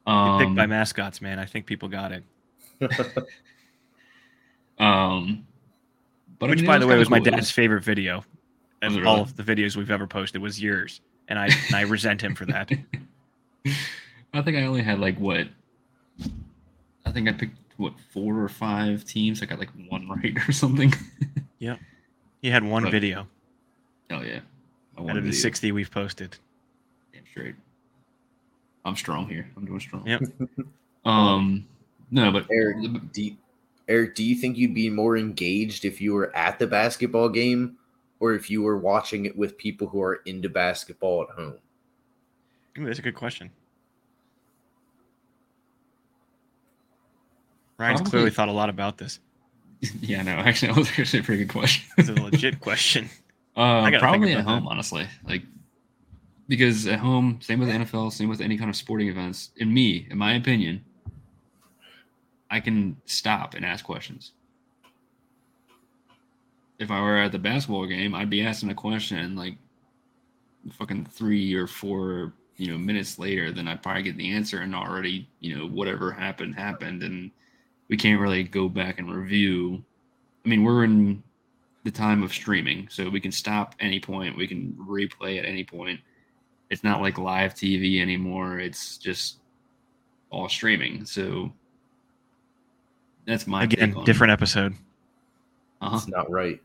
You're 0.08 0.16
Um, 0.16 0.40
picked 0.40 0.56
by 0.56 0.66
mascots, 0.66 1.22
man. 1.22 1.38
I 1.40 1.46
think 1.46 1.66
people 1.66 1.90
got 1.90 2.14
it. 2.14 2.24
um, 4.80 5.46
but 6.40 6.48
I 6.48 6.50
Which, 6.52 6.60
mean, 6.60 6.66
by 6.68 6.78
the 6.78 6.88
way, 6.88 6.92
kinda 6.94 7.00
was 7.00 7.10
my 7.10 7.20
cool. 7.20 7.28
It 7.28 7.32
dad's 7.32 7.52
favorite 7.52 7.84
video. 7.84 8.24
Was 8.82 8.94
Of 8.96 9.02
it 9.02 9.06
all 9.06 9.16
really? 9.18 9.22
of 9.30 9.36
the 9.36 9.44
videos 9.44 9.76
we've 9.76 9.92
ever 9.92 10.08
posted 10.08 10.42
was 10.42 10.62
yours, 10.62 11.02
and 11.28 11.38
I 11.40 11.48
and 11.48 11.76
I 11.76 11.82
resent 11.82 12.22
him 12.22 12.36
for 12.36 12.46
that. 12.46 12.72
I 14.34 14.42
think 14.42 14.58
I 14.58 14.64
only 14.64 14.82
had 14.82 15.00
like 15.00 15.18
what? 15.18 15.48
I 17.06 17.12
think 17.12 17.28
I 17.28 17.34
picked 17.34 17.58
what 17.78 17.94
four 18.12 18.40
or 18.40 18.50
five 18.50 19.04
teams. 19.06 19.42
I 19.42 19.46
got 19.46 19.60
like 19.60 19.72
one 19.90 20.08
right 20.24 20.38
or 20.48 20.52
something. 20.52 20.94
Yeah. 21.60 21.78
He 22.42 22.50
had 22.50 22.64
one 22.64 22.84
Look, 22.84 22.92
video 22.92 23.28
Oh 24.14 24.22
yeah! 24.22 24.40
I 24.98 25.02
out 25.02 25.06
won 25.06 25.18
of 25.18 25.24
the 25.26 25.32
sixty 25.32 25.72
we've 25.72 25.90
posted. 25.90 26.38
Damn 27.14 27.26
straight. 27.26 27.56
I'm 28.86 28.96
strong 28.96 29.28
here. 29.28 29.50
I'm 29.58 29.66
doing 29.66 29.80
strong. 29.80 30.06
Yep. 30.08 30.22
Um, 31.06 31.68
no, 32.12 32.32
but 32.32 32.48
Eric, 32.50 32.78
do 33.12 33.24
you, 33.24 33.36
Eric, 33.90 34.16
do 34.16 34.24
you 34.24 34.36
think 34.36 34.56
you'd 34.56 34.74
be 34.74 34.90
more 34.90 35.18
engaged 35.18 35.84
if 35.84 36.00
you 36.00 36.14
were 36.14 36.34
at 36.34 36.60
the 36.60 36.66
basketball 36.66 37.28
game 37.28 37.76
or 38.22 38.34
if 38.36 38.50
you 38.50 38.62
were 38.62 38.78
watching 38.78 39.26
it 39.26 39.38
with 39.38 39.58
people 39.58 39.86
who 39.86 40.02
are 40.02 40.22
into 40.26 40.48
basketball 40.48 41.24
at 41.24 41.36
home? 41.36 41.56
Ooh, 42.78 42.86
that's 42.86 43.00
a 43.00 43.02
good 43.02 43.16
question. 43.16 43.52
Ryan's 47.78 48.02
Probably- 48.02 48.10
clearly 48.12 48.32
thought 48.32 48.50
a 48.50 48.54
lot 48.54 48.70
about 48.70 48.98
this. 48.98 49.20
yeah, 50.02 50.22
no, 50.22 50.32
actually, 50.32 50.68
that 50.74 50.78
was 50.80 50.90
actually 50.98 51.20
a 51.20 51.24
pretty 51.24 51.44
good 51.46 51.52
question. 51.52 51.84
It's 51.98 52.10
a 52.10 52.14
legit 52.14 52.60
question. 52.60 53.10
Uh, 53.56 53.82
I 53.82 53.92
gotta 53.92 54.00
probably 54.00 54.32
at 54.32 54.40
about 54.40 54.46
that. 54.48 54.52
home, 54.52 54.68
honestly. 54.68 55.08
Like 55.28 55.44
because 56.48 56.88
at 56.88 56.98
home, 56.98 57.38
same 57.40 57.60
with 57.60 57.70
the 57.70 57.76
NFL, 57.76 58.12
same 58.12 58.28
with 58.28 58.42
any 58.42 58.58
kind 58.58 58.68
of 58.68 58.76
sporting 58.76 59.10
events. 59.10 59.52
In 59.58 59.72
me, 59.72 60.08
in 60.10 60.18
my 60.18 60.34
opinion, 60.34 60.84
I 62.50 62.60
can 62.62 62.98
stop 63.06 63.54
and 63.54 63.64
ask 63.64 63.86
questions. 63.86 64.32
If 66.80 66.90
I 66.90 67.00
were 67.00 67.18
at 67.20 67.32
the 67.32 67.38
basketball 67.38 67.86
game, 67.86 68.16
I'd 68.16 68.32
be 68.32 68.44
asking 68.44 68.72
a 68.72 68.74
question 68.74 69.36
like 69.36 69.56
fucking 70.72 71.06
three 71.12 71.54
or 71.54 71.68
four, 71.68 72.34
you 72.58 72.72
know, 72.72 72.78
minutes 72.80 73.20
later, 73.20 73.52
then 73.52 73.68
I'd 73.68 73.84
probably 73.84 74.02
get 74.02 74.18
the 74.18 74.32
answer 74.32 74.62
and 74.62 74.74
already, 74.74 75.28
you 75.40 75.56
know, 75.56 75.68
whatever 75.68 76.12
happened 76.12 76.56
happened, 76.56 77.04
and 77.04 77.30
we 77.94 77.98
can't 77.98 78.20
really 78.20 78.42
go 78.42 78.68
back 78.68 78.98
and 78.98 79.14
review. 79.14 79.80
I 80.44 80.50
mean, 80.50 80.64
we're 80.64 80.84
in 80.84 81.22
the 81.84 81.92
time 81.92 82.24
of 82.24 82.34
streaming, 82.34 82.88
so 82.90 83.08
we 83.08 83.20
can 83.20 83.32
stop 83.32 83.76
any 83.80 84.00
point, 84.00 84.36
we 84.36 84.48
can 84.48 84.76
replay 84.90 85.38
at 85.38 85.46
any 85.46 85.64
point. 85.64 86.00
It's 86.72 86.84
not 86.84 87.02
like 87.02 87.20
live 87.20 87.54
TV 87.54 88.02
anymore. 88.02 88.58
It's 88.58 88.98
just 88.98 89.38
all 90.32 90.50
streaming. 90.50 91.06
So 91.06 91.54
that's 93.28 93.46
my 93.46 93.66
Again, 93.66 93.90
take 93.90 93.98
on- 93.98 94.06
different 94.06 94.34
episode. 94.34 94.74
Uh-huh. 95.80 95.96
It's 95.96 96.08
not 96.08 96.32
right. 96.32 96.60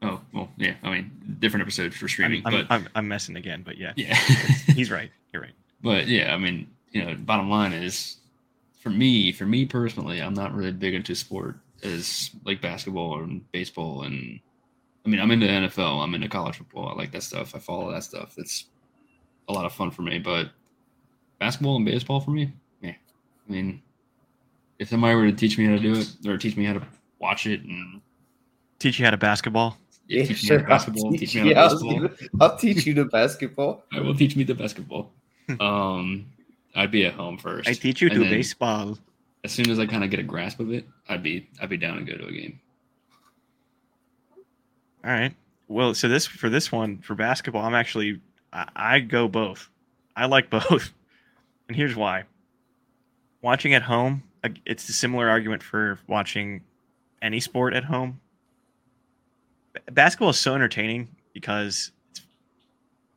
Oh 0.00 0.18
well, 0.32 0.48
yeah. 0.56 0.76
I 0.82 0.92
mean, 0.92 1.10
different 1.40 1.60
episode 1.60 1.92
for 1.92 2.06
I'm, 2.06 2.08
streaming, 2.08 2.42
I'm, 2.46 2.52
but 2.52 2.66
I'm, 2.70 2.88
I'm 2.94 3.06
messing 3.06 3.36
again, 3.36 3.60
but 3.62 3.76
yeah, 3.76 3.92
yeah. 3.96 4.14
he's 4.14 4.90
right. 4.90 5.10
You're 5.34 5.42
right. 5.42 5.52
But 5.82 6.06
yeah, 6.06 6.32
I 6.32 6.38
mean, 6.38 6.70
you 6.92 7.04
know, 7.04 7.16
bottom 7.16 7.50
line 7.50 7.72
is 7.72 8.18
for 8.82 8.90
me, 8.90 9.30
for 9.32 9.46
me 9.46 9.64
personally, 9.64 10.20
I'm 10.20 10.34
not 10.34 10.54
really 10.54 10.72
big 10.72 10.94
into 10.94 11.14
sport 11.14 11.56
as 11.82 12.30
like 12.44 12.60
basketball 12.60 13.22
and 13.22 13.50
baseball 13.52 14.02
and 14.02 14.40
I 15.04 15.08
mean, 15.08 15.20
I'm 15.20 15.30
into 15.32 15.46
NFL, 15.48 16.02
I'm 16.02 16.14
into 16.14 16.28
college 16.28 16.56
football. 16.58 16.88
I 16.88 16.94
like 16.94 17.10
that 17.12 17.24
stuff. 17.24 17.54
I 17.56 17.58
follow 17.58 17.90
that 17.92 18.04
stuff. 18.04 18.34
It's 18.38 18.66
a 19.48 19.52
lot 19.52 19.64
of 19.64 19.72
fun 19.72 19.90
for 19.90 20.02
me, 20.02 20.18
but 20.18 20.50
basketball 21.40 21.76
and 21.76 21.84
baseball 21.84 22.20
for 22.20 22.30
me, 22.30 22.52
yeah. 22.80 22.90
I 23.48 23.52
mean, 23.52 23.82
if 24.78 24.88
somebody 24.88 25.14
were 25.16 25.26
to 25.30 25.32
teach 25.36 25.58
me 25.58 25.66
how 25.66 25.72
to 25.72 25.80
do 25.80 25.94
it 25.94 26.08
or 26.26 26.38
teach 26.38 26.56
me 26.56 26.64
how 26.64 26.74
to 26.74 26.82
watch 27.18 27.46
it 27.46 27.62
and 27.62 28.00
Teach 28.78 28.98
you 28.98 29.04
how 29.04 29.10
to 29.12 29.16
basketball. 29.16 29.76
yeah, 30.08 30.24
teach 30.24 30.42
me 30.42 30.48
how 30.50 30.56
to 30.56 30.62
I'll 30.62 30.68
basketball, 30.68 31.10
teach 31.12 31.20
teach 31.20 31.34
you- 31.34 31.44
me 31.44 31.52
how 31.54 31.64
I 31.64 31.68
to 31.68 31.74
was 31.74 31.82
baseball. 31.82 32.00
gonna- 32.00 32.16
I'll 32.40 32.56
teach 32.58 32.86
you 32.86 32.94
the 32.94 33.04
basketball. 33.06 33.84
I 33.92 34.00
will 34.00 34.14
teach 34.14 34.34
me 34.36 34.42
the 34.44 34.54
basketball. 34.54 35.12
um, 35.60 36.26
I'd 36.74 36.90
be 36.90 37.04
at 37.04 37.14
home 37.14 37.38
first. 37.38 37.68
I 37.68 37.74
teach 37.74 38.00
you 38.00 38.08
And 38.08 38.22
to 38.22 38.30
baseball. 38.30 38.98
as 39.44 39.52
soon 39.52 39.68
as 39.70 39.78
I 39.78 39.86
kind 39.86 40.04
of 40.04 40.10
get 40.10 40.20
a 40.20 40.22
grasp 40.24 40.60
of 40.60 40.72
it, 40.72 40.86
I'd 41.08 41.22
be 41.22 41.48
I'd 41.60 41.68
be 41.68 41.76
down 41.76 41.98
to 41.98 42.04
go 42.04 42.16
to 42.16 42.26
a 42.26 42.32
game. 42.32 42.58
All 45.04 45.10
right. 45.10 45.34
Well, 45.68 45.94
so 45.94 46.08
this 46.08 46.26
for 46.26 46.48
this 46.48 46.70
one 46.70 46.98
for 46.98 47.14
basketball, 47.14 47.64
I'm 47.64 47.74
actually 47.74 48.20
I, 48.52 48.68
I 48.76 49.00
go 49.00 49.28
both. 49.28 49.68
I 50.16 50.26
like 50.26 50.50
both, 50.50 50.92
and 51.68 51.76
here's 51.76 51.96
why. 51.96 52.24
Watching 53.42 53.74
at 53.74 53.82
home, 53.82 54.22
it's 54.64 54.88
a 54.88 54.92
similar 54.92 55.28
argument 55.28 55.62
for 55.62 55.98
watching 56.06 56.62
any 57.22 57.40
sport 57.40 57.74
at 57.74 57.84
home. 57.84 58.20
Basketball 59.90 60.30
is 60.30 60.38
so 60.38 60.54
entertaining 60.54 61.08
because 61.32 61.90
it's, 62.10 62.20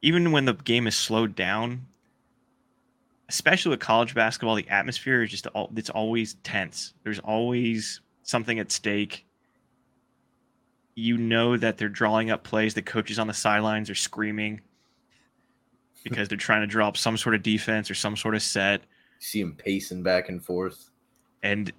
even 0.01 0.31
when 0.31 0.45
the 0.45 0.53
game 0.53 0.87
is 0.87 0.95
slowed 0.95 1.35
down, 1.35 1.85
especially 3.29 3.71
with 3.71 3.79
college 3.79 4.13
basketball, 4.13 4.55
the 4.55 4.69
atmosphere 4.69 5.23
is 5.23 5.31
just 5.31 5.47
all, 5.47 5.71
it's 5.75 5.89
always 5.89 6.35
tense. 6.43 6.93
There's 7.03 7.19
always 7.19 8.01
something 8.23 8.59
at 8.59 8.71
stake 8.71 9.25
you 10.95 11.17
know 11.17 11.57
that 11.57 11.77
they're 11.77 11.89
drawing 11.89 12.31
up 12.31 12.43
plays. 12.43 12.73
The 12.73 12.81
coaches 12.81 13.19
on 13.19 13.27
the 13.27 13.33
sidelines 13.33 13.89
are 13.89 13.95
screaming 13.95 14.61
because 16.03 16.29
they're 16.29 16.37
trying 16.37 16.61
to 16.61 16.67
draw 16.67 16.87
up 16.87 16.97
some 16.97 17.17
sort 17.17 17.35
of 17.35 17.43
defense 17.43 17.91
or 17.91 17.95
some 17.95 18.15
sort 18.15 18.35
of 18.35 18.41
set. 18.41 18.81
See 19.19 19.41
them 19.41 19.55
pacing 19.55 20.03
back 20.03 20.29
and 20.29 20.43
forth. 20.43 20.89
And 21.43 21.71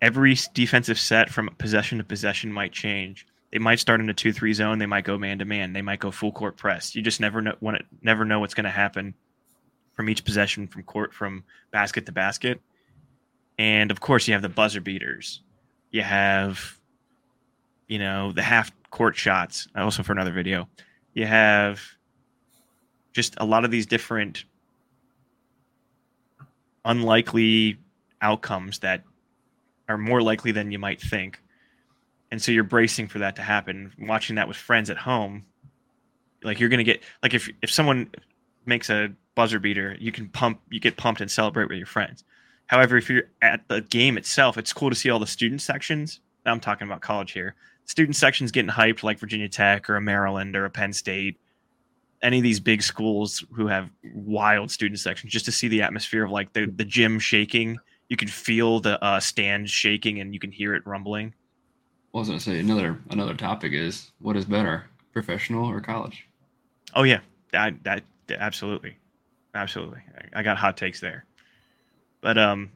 every 0.00 0.36
defensive 0.54 0.98
set 0.98 1.30
from 1.30 1.50
possession 1.58 1.98
to 1.98 2.04
possession 2.04 2.52
might 2.52 2.72
change. 2.72 3.26
They 3.52 3.58
might 3.58 3.80
start 3.80 4.00
in 4.00 4.08
a 4.08 4.14
two-three 4.14 4.54
zone. 4.54 4.78
They 4.78 4.86
might 4.86 5.04
go 5.04 5.18
man 5.18 5.38
to 5.40 5.44
man. 5.44 5.74
They 5.74 5.82
might 5.82 6.00
go 6.00 6.10
full 6.10 6.32
court 6.32 6.56
press. 6.56 6.94
You 6.94 7.02
just 7.02 7.20
never 7.20 7.42
know. 7.42 7.54
Want 7.60 7.82
never 8.00 8.24
know 8.24 8.40
what's 8.40 8.54
going 8.54 8.64
to 8.64 8.70
happen 8.70 9.14
from 9.94 10.08
each 10.08 10.24
possession 10.24 10.66
from 10.66 10.82
court 10.82 11.12
from 11.12 11.44
basket 11.70 12.06
to 12.06 12.12
basket. 12.12 12.60
And 13.58 13.90
of 13.90 14.00
course, 14.00 14.26
you 14.26 14.34
have 14.34 14.42
the 14.42 14.48
buzzer 14.48 14.80
beaters. 14.80 15.42
You 15.90 16.02
have, 16.02 16.78
you 17.86 17.98
know, 17.98 18.32
the 18.32 18.42
half 18.42 18.72
court 18.90 19.16
shots. 19.16 19.68
Also 19.76 20.02
for 20.02 20.12
another 20.12 20.32
video, 20.32 20.68
you 21.14 21.26
have 21.26 21.80
just 23.12 23.34
a 23.38 23.44
lot 23.44 23.64
of 23.64 23.70
these 23.70 23.86
different 23.86 24.44
unlikely 26.84 27.78
outcomes 28.20 28.78
that 28.80 29.04
are 29.88 29.98
more 29.98 30.22
likely 30.22 30.52
than 30.52 30.70
you 30.70 30.78
might 30.78 31.00
think. 31.00 31.40
And 32.30 32.40
so 32.40 32.50
you're 32.50 32.64
bracing 32.64 33.08
for 33.08 33.18
that 33.18 33.36
to 33.36 33.42
happen. 33.42 33.92
Watching 33.98 34.36
that 34.36 34.48
with 34.48 34.56
friends 34.56 34.88
at 34.88 34.96
home, 34.96 35.44
like 36.42 36.58
you're 36.58 36.70
gonna 36.70 36.84
get 36.84 37.02
like 37.22 37.34
if 37.34 37.50
if 37.60 37.70
someone 37.70 38.10
makes 38.64 38.88
a 38.88 39.12
buzzer 39.34 39.58
beater, 39.58 39.96
you 39.98 40.12
can 40.12 40.28
pump, 40.28 40.60
you 40.70 40.80
get 40.80 40.96
pumped 40.96 41.20
and 41.20 41.30
celebrate 41.30 41.68
with 41.68 41.78
your 41.78 41.86
friends. 41.86 42.24
However, 42.66 42.96
if 42.96 43.10
you're 43.10 43.24
at 43.40 43.66
the 43.68 43.82
game 43.82 44.16
itself, 44.16 44.56
it's 44.56 44.72
cool 44.72 44.90
to 44.90 44.96
see 44.96 45.10
all 45.10 45.18
the 45.18 45.26
student 45.26 45.60
sections. 45.60 46.20
I'm 46.46 46.60
talking 46.60 46.86
about 46.86 47.00
college 47.00 47.32
here. 47.32 47.54
Student 47.84 48.16
sections 48.16 48.50
getting 48.50 48.70
hyped, 48.70 49.02
like 49.02 49.18
Virginia 49.18 49.48
Tech 49.48 49.90
or 49.90 49.96
a 49.96 50.00
Maryland 50.00 50.56
or 50.56 50.64
a 50.64 50.70
Penn 50.70 50.92
State, 50.92 51.38
any 52.22 52.38
of 52.38 52.42
these 52.42 52.60
big 52.60 52.82
schools 52.82 53.44
who 53.52 53.66
have 53.66 53.90
wild 54.14 54.70
student 54.70 55.00
sections, 55.00 55.32
just 55.32 55.44
to 55.44 55.52
see 55.52 55.68
the 55.68 55.82
atmosphere 55.82 56.24
of 56.24 56.30
like 56.30 56.52
the 56.52 56.66
the 56.66 56.84
gym 56.84 57.18
shaking. 57.18 57.78
You 58.08 58.16
can 58.16 58.28
feel 58.28 58.80
the 58.80 59.02
uh, 59.02 59.20
stands 59.20 59.70
shaking 59.70 60.20
and 60.20 60.34
you 60.34 60.40
can 60.40 60.52
hear 60.52 60.74
it 60.74 60.86
rumbling. 60.86 61.34
Well, 62.12 62.20
I 62.20 62.22
was 62.22 62.28
gonna 62.28 62.40
say 62.40 62.58
another 62.60 62.98
another 63.10 63.34
topic 63.34 63.72
is 63.72 64.12
what 64.20 64.36
is 64.36 64.44
better, 64.44 64.84
professional 65.12 65.68
or 65.68 65.80
college? 65.80 66.26
Oh 66.94 67.02
yeah, 67.04 67.20
that 67.52 67.82
that 67.84 68.04
absolutely, 68.30 68.96
absolutely. 69.54 70.00
I, 70.34 70.42
got 70.42 70.56
hot 70.56 70.76
takes 70.76 71.00
there, 71.00 71.24
but 72.20 72.38
um, 72.38 72.70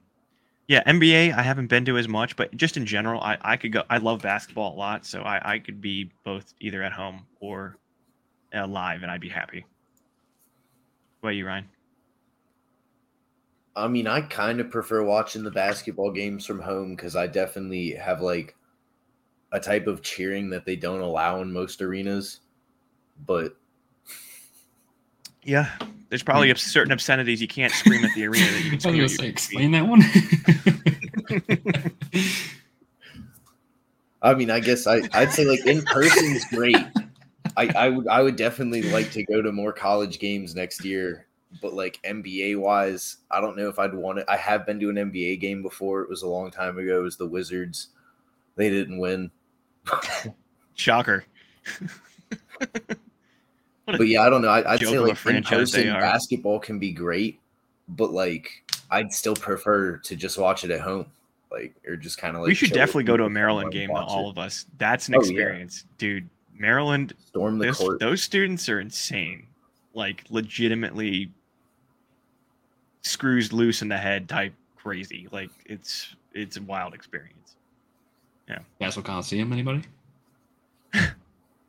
yeah, 0.69 0.83
NBA 0.85 1.33
I 1.33 1.43
haven't 1.43 1.69
been 1.69 1.85
to 1.87 1.97
as 1.97 2.09
much, 2.09 2.37
but 2.37 2.57
just 2.57 2.77
in 2.77 2.87
general, 2.87 3.21
I 3.21 3.39
I 3.41 3.57
could 3.57 3.73
go. 3.73 3.83
I 3.89 3.99
love 3.99 4.23
basketball 4.23 4.75
a 4.75 4.79
lot, 4.79 5.07
so 5.07 5.23
I 5.23 5.55
I 5.55 5.59
could 5.59 5.81
be 5.81 6.11
both 6.25 6.55
either 6.61 6.83
at 6.83 6.93
home 6.93 7.27
or 7.41 7.79
uh, 8.55 8.67
live, 8.67 9.03
and 9.03 9.11
I'd 9.11 9.21
be 9.21 9.29
happy. 9.29 9.65
What 11.21 11.31
about 11.31 11.37
you, 11.37 11.47
Ryan? 11.47 11.69
I 13.77 13.89
mean, 13.89 14.07
I 14.07 14.23
kind 14.23 14.59
of 14.59 14.71
prefer 14.71 15.05
watching 15.05 15.43
the 15.45 15.51
basketball 15.51 16.11
games 16.11 16.47
from 16.47 16.61
home 16.61 16.97
because 16.97 17.15
I 17.15 17.27
definitely 17.27 17.91
have 17.93 18.23
like 18.23 18.57
a 19.53 19.61
type 19.61 19.87
of 19.87 20.03
cheering 20.03 20.49
that 20.51 20.65
they 20.65 20.77
don't 20.77 21.01
allow 21.01 21.43
in 21.43 21.53
most 21.53 21.83
arenas. 21.83 22.41
But 23.27 23.57
Yeah, 25.43 25.71
There's 26.09 26.23
probably 26.23 26.51
obs- 26.51 26.63
certain 26.63 26.93
obscenities 26.93 27.41
you 27.41 27.49
can't 27.49 27.73
scream 27.73 28.05
at 28.05 28.15
the 28.15 28.27
arena 28.27 28.47
that 28.47 28.65
you 28.65 28.79
can 28.79 28.91
I 28.99 29.03
was 29.03 29.05
scream. 29.05 29.05
gonna 29.05 29.05
at 29.05 29.11
say, 29.11 29.29
explain 29.29 29.71
that 29.73 29.87
one. 29.87 30.03
I 34.23 34.35
mean, 34.35 34.51
I 34.51 34.61
guess 34.61 34.87
I, 34.87 35.01
I'd 35.13 35.33
say 35.33 35.45
like 35.45 35.65
in 35.67 35.83
person's 35.83 36.45
great. 36.47 36.77
I, 37.57 37.69
I 37.77 37.89
would 37.91 38.09
I 38.09 38.23
would 38.23 38.37
definitely 38.37 38.83
like 38.83 39.11
to 39.13 39.25
go 39.25 39.43
to 39.43 39.53
more 39.53 39.73
college 39.73 40.19
games 40.19 40.55
next 40.55 40.85
year, 40.85 41.27
but 41.63 41.75
like 41.75 42.01
NBA 42.05 42.59
wise, 42.59 43.19
I 43.31 43.41
don't 43.41 43.57
know 43.57 43.69
if 43.69 43.79
I'd 43.79 43.95
want 43.95 44.19
it. 44.19 44.25
I 44.29 44.37
have 44.37 44.67
been 44.67 44.81
to 44.81 44.91
an 44.91 44.97
NBA 44.97 45.41
game 45.41 45.63
before. 45.63 46.03
It 46.03 46.09
was 46.09 46.23
a 46.23 46.29
long 46.29 46.51
time 46.51 46.79
ago. 46.79 47.01
It 47.01 47.03
was 47.03 47.17
the 47.17 47.27
Wizards. 47.27 47.89
They 48.57 48.71
didn't 48.71 48.99
win. 48.99 49.31
Shocker. 50.75 51.25
What 53.87 53.95
a- 53.95 53.99
But 53.99 54.09
yeah, 54.09 54.23
I 54.23 54.29
don't 54.31 54.43
know. 54.43 54.49
I, 54.49 54.75
I'd 54.75 54.81
say 54.81 54.99
like 54.99 55.11
in 55.11 55.17
franchise 55.17 55.73
they 55.73 55.85
person 55.85 56.01
basketball 56.01 56.59
can 56.61 56.79
be 56.79 56.93
great, 56.93 57.41
but 57.89 58.13
like 58.13 58.51
I'd 58.91 59.13
still 59.13 59.35
prefer 59.35 59.97
to 59.97 60.15
just 60.17 60.39
watch 60.39 60.63
it 60.65 60.71
at 60.71 60.81
home, 60.81 61.07
like 61.51 61.75
or 61.87 61.97
just 61.97 62.19
kind 62.19 62.37
of 62.37 62.43
like. 62.43 62.49
we 62.49 62.55
should 62.55 62.73
definitely 62.73 63.05
go 63.05 63.17
to 63.17 63.25
a 63.25 63.31
Maryland 63.31 63.73
game, 63.73 63.91
all 63.91 64.27
it. 64.27 64.31
of 64.31 64.39
us. 64.39 64.67
That's 64.79 65.09
an 65.09 65.15
Oh, 65.15 65.19
yeah. 65.23 65.31
experience, 65.31 65.85
dude. 65.99 66.29
Maryland, 66.59 67.13
storm 67.27 67.59
the 67.59 67.67
those, 67.67 67.77
court. 67.79 68.01
those 68.01 68.23
students 68.23 68.69
are 68.69 68.81
insane. 68.81 69.47
Like 69.95 70.25
legitimately 70.31 71.31
screws 73.03 73.53
loose 73.53 73.83
in 73.83 73.89
the 73.89 73.97
head 73.99 74.29
type 74.29 74.53
crazy. 74.77 75.29
Like 75.31 75.51
it's 75.67 76.15
it's 76.33 76.57
a 76.57 76.63
wild 76.63 76.95
experience. 76.95 77.57
Yeah. 78.49 78.59
Cassell 78.81 79.03
Coliseum, 79.03 79.53
anybody? 79.53 79.83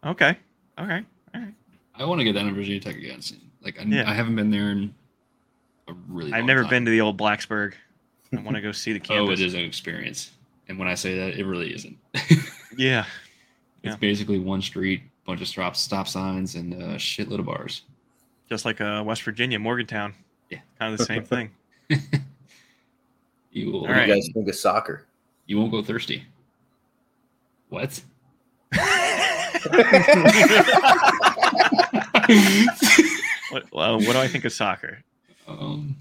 Okay. 0.05 0.37
Okay. 0.79 1.03
All 1.33 1.41
right. 1.41 1.53
I 1.99 2.05
want 2.05 2.19
to 2.19 2.23
get 2.25 2.33
down 2.33 2.45
to 2.45 2.51
Virginia 2.53 2.79
Tech 2.79 2.95
again 2.95 3.21
soon. 3.21 3.41
Like 3.63 3.79
I, 3.79 3.83
Yeah. 3.83 4.09
I 4.09 4.13
haven't 4.13 4.35
been 4.35 4.51
there 4.51 4.71
in 4.71 4.93
a 5.87 5.93
really. 6.07 6.33
I've 6.33 6.45
never 6.45 6.61
time. 6.61 6.69
been 6.69 6.85
to 6.85 6.91
the 6.91 7.01
old 7.01 7.17
Blacksburg. 7.17 7.73
I 8.33 8.41
want 8.41 8.55
to 8.55 8.61
go 8.61 8.71
see 8.71 8.93
the 8.93 8.99
campus. 8.99 9.15
Oh, 9.17 9.25
campus. 9.27 9.39
it 9.41 9.45
is 9.47 9.53
an 9.53 9.61
experience. 9.61 10.31
And 10.67 10.77
when 10.77 10.87
I 10.87 10.95
say 10.95 11.17
that, 11.17 11.39
it 11.39 11.45
really 11.45 11.73
isn't. 11.73 11.97
Yeah. 12.77 13.05
It's 13.83 13.93
Yeah. 13.93 13.95
basically 13.95 14.37
one 14.37 14.61
street, 14.61 15.01
bunch 15.25 15.41
of 15.41 15.47
stop 15.47 15.75
stop 15.75 16.07
signs, 16.07 16.53
and 16.55 16.73
a 16.73 16.95
shitload 16.97 17.39
of 17.39 17.45
bars. 17.45 17.81
Just 18.49 18.65
like 18.65 18.79
uh, 18.81 19.01
West 19.05 19.23
Virginia, 19.23 19.57
Morgantown. 19.57 20.13
Yeah. 20.51 20.59
Kind 20.77 20.93
of 20.93 20.99
the 20.99 21.05
same 21.05 21.23
thing. 21.23 21.49
You 23.51 23.71
will. 23.71 23.81
What 23.81 23.89
All 23.89 23.95
do 23.95 23.99
right. 24.01 24.07
you 24.09 24.13
guys 24.13 24.29
think 24.31 24.47
of 24.47 24.53
soccer? 24.55 25.05
You 25.47 25.57
won't 25.57 25.71
go 25.71 25.81
thirsty. 25.81 26.23
What? 27.69 27.99
What, 33.51 33.63
well, 33.71 33.97
what 33.99 34.13
do 34.13 34.19
I 34.19 34.27
think 34.27 34.45
of 34.45 34.53
soccer? 34.53 34.99
um, 35.47 35.95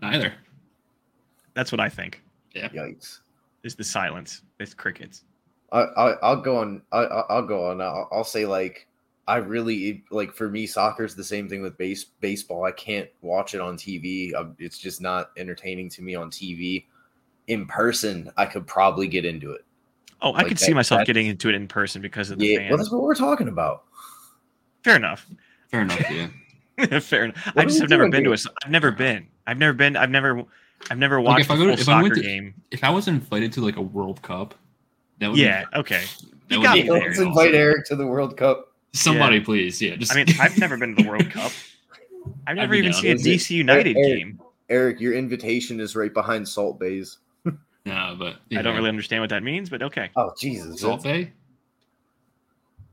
neither. 0.00 0.32
That's 1.54 1.70
what 1.70 1.80
I 1.80 1.88
think. 1.88 2.22
Yeah. 2.54 2.68
Yikes! 2.68 3.20
Is 3.62 3.74
the 3.74 3.84
silence. 3.84 4.42
It's 4.58 4.74
crickets. 4.74 5.24
I, 5.70 5.80
I 5.82 6.10
I'll 6.22 6.40
go 6.40 6.56
on. 6.58 6.82
I 6.92 6.98
I- 7.04 7.26
I'll 7.30 7.46
go 7.46 7.70
on. 7.70 7.80
I'll, 7.80 8.08
I'll 8.12 8.24
say 8.24 8.44
like 8.46 8.88
I 9.28 9.36
really 9.36 10.02
like 10.10 10.32
for 10.32 10.48
me 10.48 10.66
soccer's 10.66 11.14
the 11.14 11.22
same 11.24 11.48
thing 11.48 11.62
with 11.62 11.78
base 11.78 12.04
baseball. 12.04 12.64
I 12.64 12.72
can't 12.72 13.08
watch 13.20 13.54
it 13.54 13.60
on 13.60 13.76
TV. 13.76 14.34
Um, 14.34 14.56
It's 14.58 14.78
just 14.78 15.00
not 15.00 15.30
entertaining 15.36 15.88
to 15.90 16.02
me 16.02 16.14
on 16.14 16.30
TV. 16.30 16.86
In 17.48 17.66
person, 17.66 18.30
I 18.36 18.46
could 18.46 18.66
probably 18.66 19.06
get 19.08 19.24
into 19.24 19.52
it. 19.52 19.64
Oh, 20.22 20.32
I 20.32 20.38
Like 20.38 20.48
could 20.48 20.56
that- 20.58 20.64
see 20.64 20.72
myself 20.74 21.00
that- 21.00 21.06
getting 21.06 21.26
into 21.26 21.48
it 21.48 21.54
in 21.54 21.66
person 21.68 22.00
because 22.00 22.30
of 22.30 22.38
the 22.38 22.46
Yeah, 22.46 22.68
well, 22.68 22.78
that's 22.78 22.90
what 22.90 23.02
we're 23.02 23.14
talking 23.14 23.48
about. 23.48 23.84
Fair 24.84 24.96
enough. 24.96 25.26
Fair 25.70 25.82
enough. 25.82 26.00
Yeah. 26.10 26.98
Fair 27.00 27.24
enough. 27.24 27.46
What 27.54 27.58
I 27.58 27.64
just 27.64 27.80
have 27.80 27.90
never 27.90 28.02
doing 28.04 28.10
been 28.12 28.20
to 28.24 28.30
here? 28.30 28.32
a. 28.32 28.34
s- 28.34 28.46
I've 28.64 28.70
never 28.70 28.90
been. 28.90 29.26
I've 29.46 29.58
never 29.58 29.72
been. 29.72 29.96
I've 29.96 30.10
never. 30.10 30.44
I've 30.90 30.98
never 30.98 31.20
watched 31.20 31.42
if 31.44 31.50
I 31.50 31.54
a 31.54 31.56
go 31.58 31.64
full 31.66 31.76
to- 31.76 31.80
if 31.82 31.88
I 31.88 32.02
went 32.02 32.14
soccer 32.14 32.22
to- 32.22 32.26
game. 32.28 32.54
If 32.70 32.82
I 32.84 32.90
was 32.90 33.08
invited 33.08 33.52
to 33.54 33.60
like 33.64 33.76
a 33.76 33.82
World 33.82 34.22
Cup, 34.22 34.54
that 35.18 35.30
would 35.30 35.38
Yeah. 35.38 35.64
Be, 35.72 35.78
Okay. 35.80 36.00
that 36.00 36.54
You 36.54 36.58
would 36.60 36.64
got 36.64 36.74
be 36.74 36.82
me 36.82 36.88
there. 36.88 36.98
very 36.98 37.08
Let's 37.08 37.18
awesome. 37.20 37.28
invite 37.28 37.54
Eric 37.54 37.84
to 37.86 37.96
the 37.96 38.06
World 38.06 38.36
Cup. 38.36 38.72
Somebody, 38.92 39.40
please. 39.40 39.80
Yeah. 39.82 39.96
Just. 39.96 40.12
I 40.12 40.16
mean, 40.16 40.26
I've 40.40 40.58
never 40.58 40.76
been 40.76 40.96
to 40.96 41.02
the 41.02 41.08
World 41.08 41.30
Cup. 41.30 41.52
I've 42.46 42.56
never 42.56 42.72
be 42.72 42.78
even 42.78 42.92
seen 42.92 43.12
a 43.12 43.14
DC 43.16 43.50
United 43.50 43.96
Eric- 43.96 44.06
game. 44.18 44.40
Eric, 44.68 45.00
your 45.00 45.12
invitation 45.14 45.80
is 45.80 45.94
right 45.96 46.12
behind 46.14 46.46
Salt 46.48 46.78
Bae's. 46.80 47.18
No, 47.84 48.14
but 48.18 48.36
I 48.52 48.62
don't 48.62 48.72
yeah. 48.72 48.76
really 48.76 48.88
understand 48.88 49.22
what 49.22 49.30
that 49.30 49.42
means, 49.42 49.68
but 49.68 49.82
okay. 49.82 50.10
Oh 50.16 50.32
Jesus! 50.38 50.80
Salt 50.80 51.02
Bae. 51.02 51.32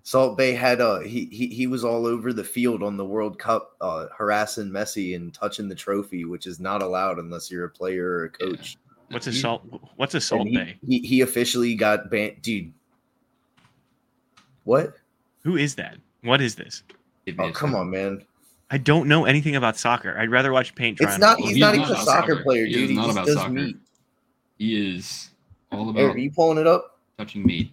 Salt 0.04 0.36
Bae 0.38 0.46
had 0.54 0.82
uh 0.82 1.00
he, 1.02 1.26
he 1.26 1.48
he 1.48 1.68
was 1.68 1.84
all 1.84 2.08
over 2.08 2.34
the 2.34 2.44
field 2.44 2.82
on 2.82 2.98
the 2.98 3.06
World 3.06 3.38
Cup 3.38 3.76
uh 3.82 4.08
harassing 4.18 4.70
Messi 4.70 5.16
and 5.16 5.32
touching 5.34 5.68
the 5.70 5.76
trophy, 5.76 6.26
which 6.26 6.48
is 6.48 6.60
not 6.60 6.82
allowed 6.82 7.20
unless 7.20 7.52
you're 7.52 7.66
a 7.66 7.70
player 7.70 8.10
or 8.10 8.24
a 8.26 8.30
coach. 8.30 8.78
What's 9.12 9.28
a 9.28 9.34
salt? 9.34 9.64
What's 9.96 10.16
a 10.16 10.22
Salt 10.22 10.48
he, 10.48 10.56
Bay? 10.58 10.78
He, 10.86 11.00
he 11.00 11.22
officially 11.22 11.76
got 11.76 12.10
banned, 12.12 12.42
dude. 12.42 12.72
What? 14.64 14.94
Who 15.44 15.58
is 15.58 15.76
that? 15.76 15.98
What 16.24 16.42
is 16.42 16.56
this? 16.56 16.84
Oh 17.38 17.52
come 17.52 17.76
on, 17.76 17.92
man! 17.92 18.24
I 18.72 18.78
don't 18.80 19.08
know 19.08 19.26
anything 19.26 19.56
about 19.56 19.78
soccer. 19.78 20.18
I'd 20.18 20.32
rather 20.32 20.52
watch 20.52 20.74
paint 20.76 20.98
dry. 20.98 21.10
It's 21.12 21.20
not. 21.20 21.38
He's 21.40 21.50
He's 21.50 21.60
not 21.60 21.76
not 21.76 21.86
even 21.86 21.96
a 21.96 22.00
soccer 22.04 22.34
soccer. 22.34 22.44
player, 22.44 22.66
dude. 22.66 22.76
is 22.76 22.90
He 22.90 22.96
not 22.96 23.06
just 23.06 23.18
about 23.18 23.26
does 23.28 23.36
soccer. 23.36 23.50
meat. 23.52 23.78
He 24.60 24.96
is 24.96 25.32
all 25.72 25.90
about 25.90 26.00
Eric, 26.00 26.16
are 26.16 26.20
you 26.20 26.32
pulling 26.32 26.58
it 26.60 26.68
up? 26.68 27.00
touching 27.18 27.44
meat. 27.46 27.72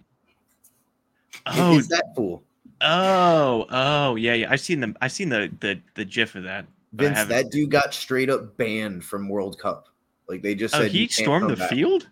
Oh, 1.45 1.77
Is 1.77 1.87
that 1.89 2.03
fool? 2.15 2.43
oh, 2.81 3.65
oh, 3.69 4.15
yeah, 4.15 4.33
yeah. 4.33 4.51
I've 4.51 4.59
seen 4.61 4.79
the, 4.79 4.95
I've 5.01 5.11
seen 5.11 5.29
the, 5.29 5.51
the, 5.59 5.79
the 5.95 6.03
GIF 6.05 6.35
of 6.35 6.43
that. 6.43 6.65
Vince, 6.93 7.25
that 7.25 7.51
dude 7.51 7.69
got 7.69 7.93
straight 7.93 8.29
up 8.29 8.57
banned 8.57 9.03
from 9.05 9.29
World 9.29 9.59
Cup. 9.59 9.89
Like 10.27 10.41
they 10.41 10.55
just 10.55 10.73
Oh, 10.75 10.79
said, 10.79 10.91
he 10.91 11.01
"You 11.01 11.07
can't 11.07 11.11
stormed 11.25 11.41
come 11.43 11.51
the 11.51 11.55
back." 11.57 11.69
field. 11.69 12.09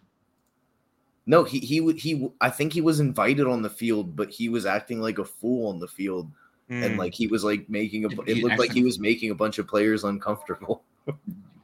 No, 1.25 1.43
he 1.43 1.59
he 1.59 1.81
would 1.81 1.97
he. 1.97 2.29
I 2.39 2.49
think 2.49 2.71
he 2.71 2.81
was 2.81 2.99
invited 2.99 3.47
on 3.47 3.61
the 3.61 3.69
field, 3.69 4.15
but 4.15 4.29
he 4.29 4.47
was 4.47 4.65
acting 4.65 5.01
like 5.01 5.17
a 5.17 5.25
fool 5.25 5.67
on 5.69 5.79
the 5.79 5.87
field, 5.87 6.29
and 6.69 6.93
Hmm. 6.93 6.99
like 6.99 7.13
he 7.13 7.27
was 7.27 7.43
like 7.43 7.67
making 7.69 8.05
a. 8.05 8.09
It 8.27 8.43
looked 8.43 8.59
like 8.59 8.71
he 8.71 8.83
was 8.83 8.99
making 8.99 9.31
a 9.31 9.35
bunch 9.35 9.57
of 9.57 9.67
players 9.67 10.03
uncomfortable. 10.03 10.83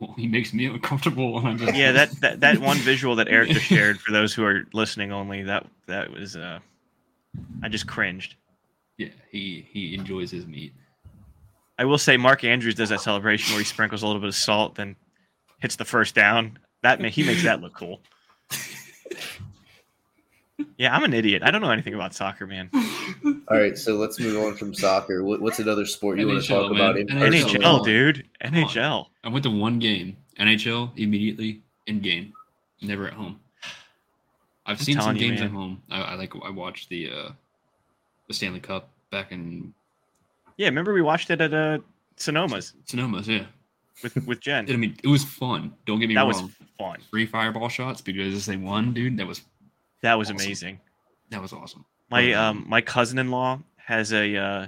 He 0.17 0.27
makes 0.27 0.53
me 0.53 0.65
uncomfortable 0.65 1.33
when 1.33 1.45
I 1.45 1.55
just 1.55 1.75
yeah, 1.75 1.91
that, 1.91 2.11
that 2.21 2.39
that 2.39 2.57
one 2.57 2.77
visual 2.77 3.15
that 3.17 3.27
Eric 3.27 3.49
just 3.49 3.65
shared 3.65 3.99
for 3.99 4.11
those 4.11 4.33
who 4.33 4.43
are 4.43 4.65
listening 4.73 5.11
only. 5.11 5.43
That 5.43 5.67
that 5.87 6.11
was 6.11 6.35
uh, 6.35 6.59
I 7.61 7.69
just 7.69 7.87
cringed. 7.87 8.35
yeah 8.97 9.09
he 9.29 9.67
he 9.71 9.93
enjoys 9.93 10.31
his 10.31 10.45
meat. 10.47 10.73
I 11.77 11.85
will 11.85 11.97
say 11.97 12.17
Mark 12.17 12.43
Andrews 12.43 12.75
does 12.75 12.89
that 12.89 13.01
celebration 13.01 13.53
where 13.53 13.59
he 13.59 13.65
sprinkles 13.65 14.03
a 14.03 14.07
little 14.07 14.21
bit 14.21 14.29
of 14.29 14.35
salt, 14.35 14.75
then 14.75 14.95
hits 15.59 15.75
the 15.75 15.85
first 15.85 16.13
down. 16.15 16.59
That 16.83 17.03
he 17.03 17.23
makes 17.23 17.43
that 17.43 17.61
look 17.61 17.75
cool. 17.75 18.01
Yeah, 20.77 20.95
I'm 20.95 21.03
an 21.03 21.13
idiot. 21.13 21.43
I 21.43 21.51
don't 21.51 21.61
know 21.61 21.71
anything 21.71 21.93
about 21.93 22.13
soccer, 22.13 22.47
man. 22.47 22.69
All 23.47 23.57
right, 23.57 23.77
so 23.77 23.95
let's 23.95 24.19
move 24.19 24.43
on 24.43 24.55
from 24.55 24.73
soccer. 24.73 25.23
What, 25.23 25.41
what's 25.41 25.59
another 25.59 25.85
sport 25.85 26.19
you 26.19 26.27
want 26.27 26.43
to 26.43 26.53
NHL, 26.53 26.61
talk 26.63 26.71
about? 26.71 26.97
In 26.97 27.07
NHL. 27.07 27.49
NHL, 27.49 27.85
dude. 27.85 28.27
NHL. 28.43 29.07
I 29.23 29.29
went 29.29 29.43
to 29.43 29.49
one 29.51 29.79
game 29.79 30.17
NHL 30.39 30.91
immediately 30.97 31.61
in 31.87 31.99
game, 31.99 32.33
never 32.81 33.07
at 33.07 33.13
home. 33.13 33.39
I've 34.65 34.77
I'm 34.79 34.83
seen 34.83 34.95
some 34.95 35.03
telling 35.03 35.17
you, 35.17 35.29
games 35.29 35.41
at 35.41 35.51
home. 35.51 35.81
I, 35.89 36.01
I 36.01 36.15
like 36.15 36.33
I 36.43 36.49
watched 36.49 36.89
the 36.89 37.11
uh 37.11 37.31
the 38.27 38.33
Stanley 38.33 38.59
Cup 38.59 38.89
back 39.09 39.31
in 39.31 39.73
Yeah, 40.57 40.67
remember 40.67 40.93
we 40.93 41.01
watched 41.01 41.29
it 41.29 41.41
at 41.41 41.53
uh, 41.53 41.79
Sonoma's 42.17 42.73
Sonoma's. 42.85 43.27
Yeah, 43.27 43.45
with 44.03 44.15
with 44.27 44.39
Jen. 44.39 44.65
I 44.71 44.75
mean 44.75 44.95
it 45.03 45.07
was 45.07 45.23
fun. 45.23 45.73
Don't 45.85 45.99
get 45.99 46.07
me 46.07 46.15
that 46.15 46.21
wrong. 46.21 46.27
was 46.29 46.41
fun. 46.77 46.97
Three 47.09 47.25
fireball 47.25 47.69
shots 47.69 48.01
because 48.01 48.45
they 48.45 48.57
won, 48.57 48.93
dude. 48.93 49.17
That 49.17 49.27
was 49.27 49.41
That 50.01 50.17
was 50.17 50.27
Awesome. 50.29 50.37
amazing. 50.45 50.79
that 51.29 51.41
was 51.41 51.53
awesome. 51.53 51.85
My 52.09 52.33
um 52.33 52.65
my 52.67 52.81
cousin-in-law 52.81 53.59
has 53.77 54.11
a 54.13 54.35
uh 54.35 54.67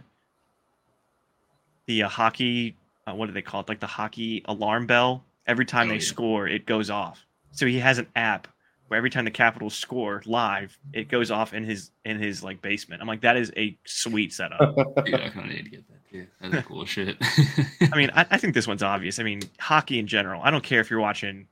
the 1.88 2.04
uh, 2.04 2.10
hockey 2.10 2.76
uh, 3.06 3.14
what 3.14 3.26
do 3.26 3.34
they 3.34 3.42
call 3.42 3.60
it? 3.62 3.68
Like 3.68 3.82
the 3.82 3.88
hockey 3.88 4.42
alarm 4.46 4.86
bell. 4.88 5.24
Every 5.46 5.66
time 5.66 5.88
Oh, 5.88 5.90
they 5.90 5.96
yeah. 5.96 6.02
score, 6.02 6.48
it 6.48 6.66
goes 6.66 6.90
off. 6.90 7.26
So 7.52 7.66
he 7.66 7.80
has 7.80 7.98
an 7.98 8.08
app 8.16 8.48
where 8.88 8.98
every 8.98 9.10
time 9.10 9.26
the 9.26 9.32
Capitals 9.32 9.76
score 9.76 10.22
live, 10.26 10.78
it 10.94 11.10
goes 11.10 11.30
off 11.32 11.54
in 11.54 11.66
his 11.66 11.92
in 12.06 12.18
his 12.18 12.44
like 12.44 12.62
basement. 12.62 13.02
I'm 13.02 13.08
like, 13.10 13.22
that 13.22 13.36
is 13.36 13.52
a 13.58 13.78
sweet 13.84 14.32
setup. 14.32 14.62
yeah, 15.06 15.18
I 15.26 15.30
kind 15.30 15.50
of 15.50 15.56
need 15.56 15.64
to 15.66 15.70
get 15.70 15.88
that. 15.90 15.98
Yeah, 16.12 16.24
that's 16.50 16.66
cool 16.68 16.86
shit. 16.86 17.18
I 17.92 17.98
mean, 17.98 18.10
I, 18.14 18.26
I 18.32 18.38
think 18.38 18.54
this 18.54 18.68
one's 18.68 18.84
obvious. 18.84 19.20
I 19.20 19.24
mean, 19.24 19.42
hockey 19.60 20.00
in 20.00 20.08
general. 20.08 20.42
I 20.44 20.52
don't 20.52 20.64
care 20.64 20.80
if 20.80 20.90
you're 20.90 21.00
watching, 21.02 21.48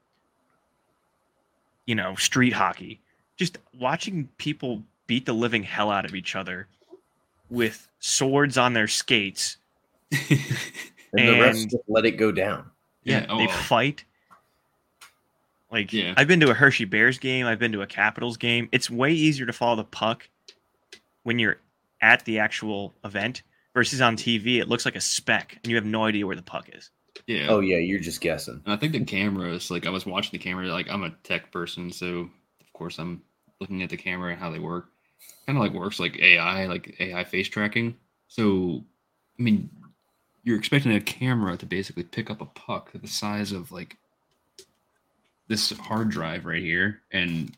you 1.85 1.95
know, 1.95 2.15
street 2.15 2.53
hockey. 2.53 3.01
Just 3.41 3.57
watching 3.79 4.29
people 4.37 4.83
beat 5.07 5.25
the 5.25 5.33
living 5.33 5.63
hell 5.63 5.89
out 5.89 6.05
of 6.05 6.13
each 6.13 6.35
other 6.35 6.67
with 7.49 7.87
swords 7.99 8.55
on 8.55 8.73
their 8.73 8.87
skates. 8.87 9.57
and 10.11 10.19
the 11.13 11.33
refs 11.33 11.63
just 11.63 11.83
let 11.87 12.05
it 12.05 12.17
go 12.17 12.31
down. 12.31 12.69
Yeah, 13.03 13.21
they 13.21 13.47
oh. 13.47 13.51
fight. 13.51 14.03
Like 15.71 15.91
Yeah. 15.91 16.13
I've 16.17 16.27
been 16.27 16.39
to 16.41 16.51
a 16.51 16.53
Hershey 16.53 16.85
Bears 16.85 17.17
game. 17.17 17.47
I've 17.47 17.57
been 17.57 17.71
to 17.71 17.81
a 17.81 17.87
Capitals 17.87 18.37
game. 18.37 18.69
It's 18.71 18.91
way 18.91 19.11
easier 19.11 19.47
to 19.47 19.53
follow 19.53 19.77
the 19.77 19.85
puck 19.85 20.29
when 21.23 21.39
you're 21.39 21.57
at 21.99 22.23
the 22.25 22.37
actual 22.37 22.93
event 23.03 23.41
versus 23.73 24.01
on 24.01 24.17
TV, 24.17 24.59
it 24.59 24.69
looks 24.69 24.85
like 24.85 24.95
a 24.95 25.01
speck, 25.01 25.57
and 25.63 25.71
you 25.71 25.77
have 25.77 25.85
no 25.85 26.03
idea 26.05 26.27
where 26.27 26.35
the 26.35 26.43
puck 26.43 26.69
is. 26.71 26.91
Yeah. 27.25 27.47
Oh 27.49 27.59
yeah, 27.59 27.77
you're 27.77 27.97
just 27.97 28.21
guessing. 28.21 28.61
And 28.65 28.71
I 28.71 28.77
think 28.77 28.93
the 28.93 29.03
cameras, 29.03 29.71
like 29.71 29.87
I 29.87 29.89
was 29.89 30.05
watching 30.05 30.31
the 30.31 30.37
camera, 30.37 30.67
like 30.67 30.91
I'm 30.91 31.03
a 31.03 31.09
tech 31.23 31.51
person, 31.51 31.91
so 31.91 32.29
of 32.59 32.73
course 32.73 32.99
I'm 32.99 33.23
looking 33.61 33.81
at 33.83 33.89
the 33.89 33.97
camera 33.97 34.31
and 34.31 34.39
how 34.39 34.49
they 34.49 34.59
work. 34.59 34.89
Kind 35.45 35.57
of 35.57 35.63
like 35.63 35.71
works 35.73 35.99
like 35.99 36.19
AI, 36.19 36.65
like 36.65 36.95
AI 36.99 37.23
face 37.23 37.47
tracking. 37.47 37.95
So, 38.27 38.83
I 39.39 39.43
mean, 39.43 39.69
you're 40.43 40.57
expecting 40.57 40.91
a 40.93 40.99
camera 40.99 41.55
to 41.57 41.65
basically 41.65 42.03
pick 42.03 42.29
up 42.29 42.41
a 42.41 42.45
puck 42.45 42.91
the 42.93 43.07
size 43.07 43.51
of 43.51 43.71
like 43.71 43.97
this 45.47 45.71
hard 45.71 46.09
drive 46.09 46.45
right 46.45 46.61
here, 46.61 47.01
and 47.11 47.55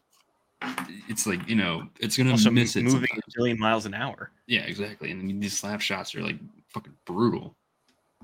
it's 1.08 1.26
like 1.28 1.48
you 1.48 1.56
know 1.56 1.88
it's 2.00 2.18
gonna 2.18 2.32
Also, 2.32 2.50
miss 2.52 2.76
it. 2.76 2.84
moving 2.84 3.02
sometimes. 3.02 3.24
a 3.28 3.38
billion 3.38 3.60
miles 3.60 3.86
an 3.86 3.94
hour. 3.94 4.32
Yeah, 4.48 4.62
exactly. 4.62 5.12
And 5.12 5.42
these 5.42 5.58
slap 5.58 5.80
shots 5.82 6.14
are 6.16 6.22
like 6.22 6.38
fucking 6.70 6.94
brutal. 7.06 7.56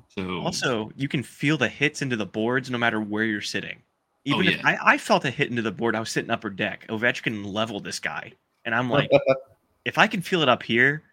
So 0.10 0.42
Also, 0.42 0.92
you 0.96 1.08
can 1.08 1.22
feel 1.24 1.58
the 1.58 1.70
hits 1.70 2.02
into 2.02 2.16
the 2.16 2.26
boards 2.26 2.70
no 2.70 2.78
matter 2.78 3.00
where 3.00 3.24
you're 3.26 3.42
sitting. 3.42 3.84
Oh, 4.28 4.42
Even 4.42 4.48
if 4.48 4.58
yeah. 4.58 4.68
I, 4.82 4.94
I 4.94 4.98
felt 4.98 5.24
a 5.26 5.30
hit 5.30 5.50
into 5.50 5.62
the 5.62 5.72
board, 5.72 5.96
I 5.96 6.00
was 6.00 6.10
sitting 6.10 6.30
upper 6.30 6.50
deck. 6.50 6.86
Ovechkin 6.90 7.46
leveled 7.46 7.84
this 7.86 8.00
guy, 8.00 8.34
and 8.66 8.76
I'm 8.76 8.90
like, 8.90 9.10
if 9.86 9.98
I 9.98 10.08
can 10.08 10.22
feel 10.22 10.42
it 10.42 10.50
up 10.50 10.62
here, 10.62 11.04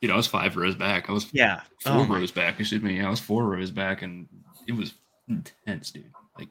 you 0.00 0.08
know, 0.08 0.14
I 0.14 0.16
was 0.18 0.26
five 0.26 0.56
rows 0.56 0.74
back. 0.76 1.08
I 1.08 1.12
was 1.12 1.26
yeah. 1.32 1.62
four 1.82 1.92
Oh 1.94 2.06
rows 2.06 2.30
back. 2.30 2.60
Excuse 2.60 2.82
me. 2.82 3.00
I 3.00 3.10
was 3.10 3.20
four 3.20 3.44
rows 3.44 3.70
back, 3.70 4.02
and 4.02 4.28
it 4.68 4.72
was 4.72 4.94
intense, 5.28 5.90
dude. 5.90 6.04
Like, 6.38 6.48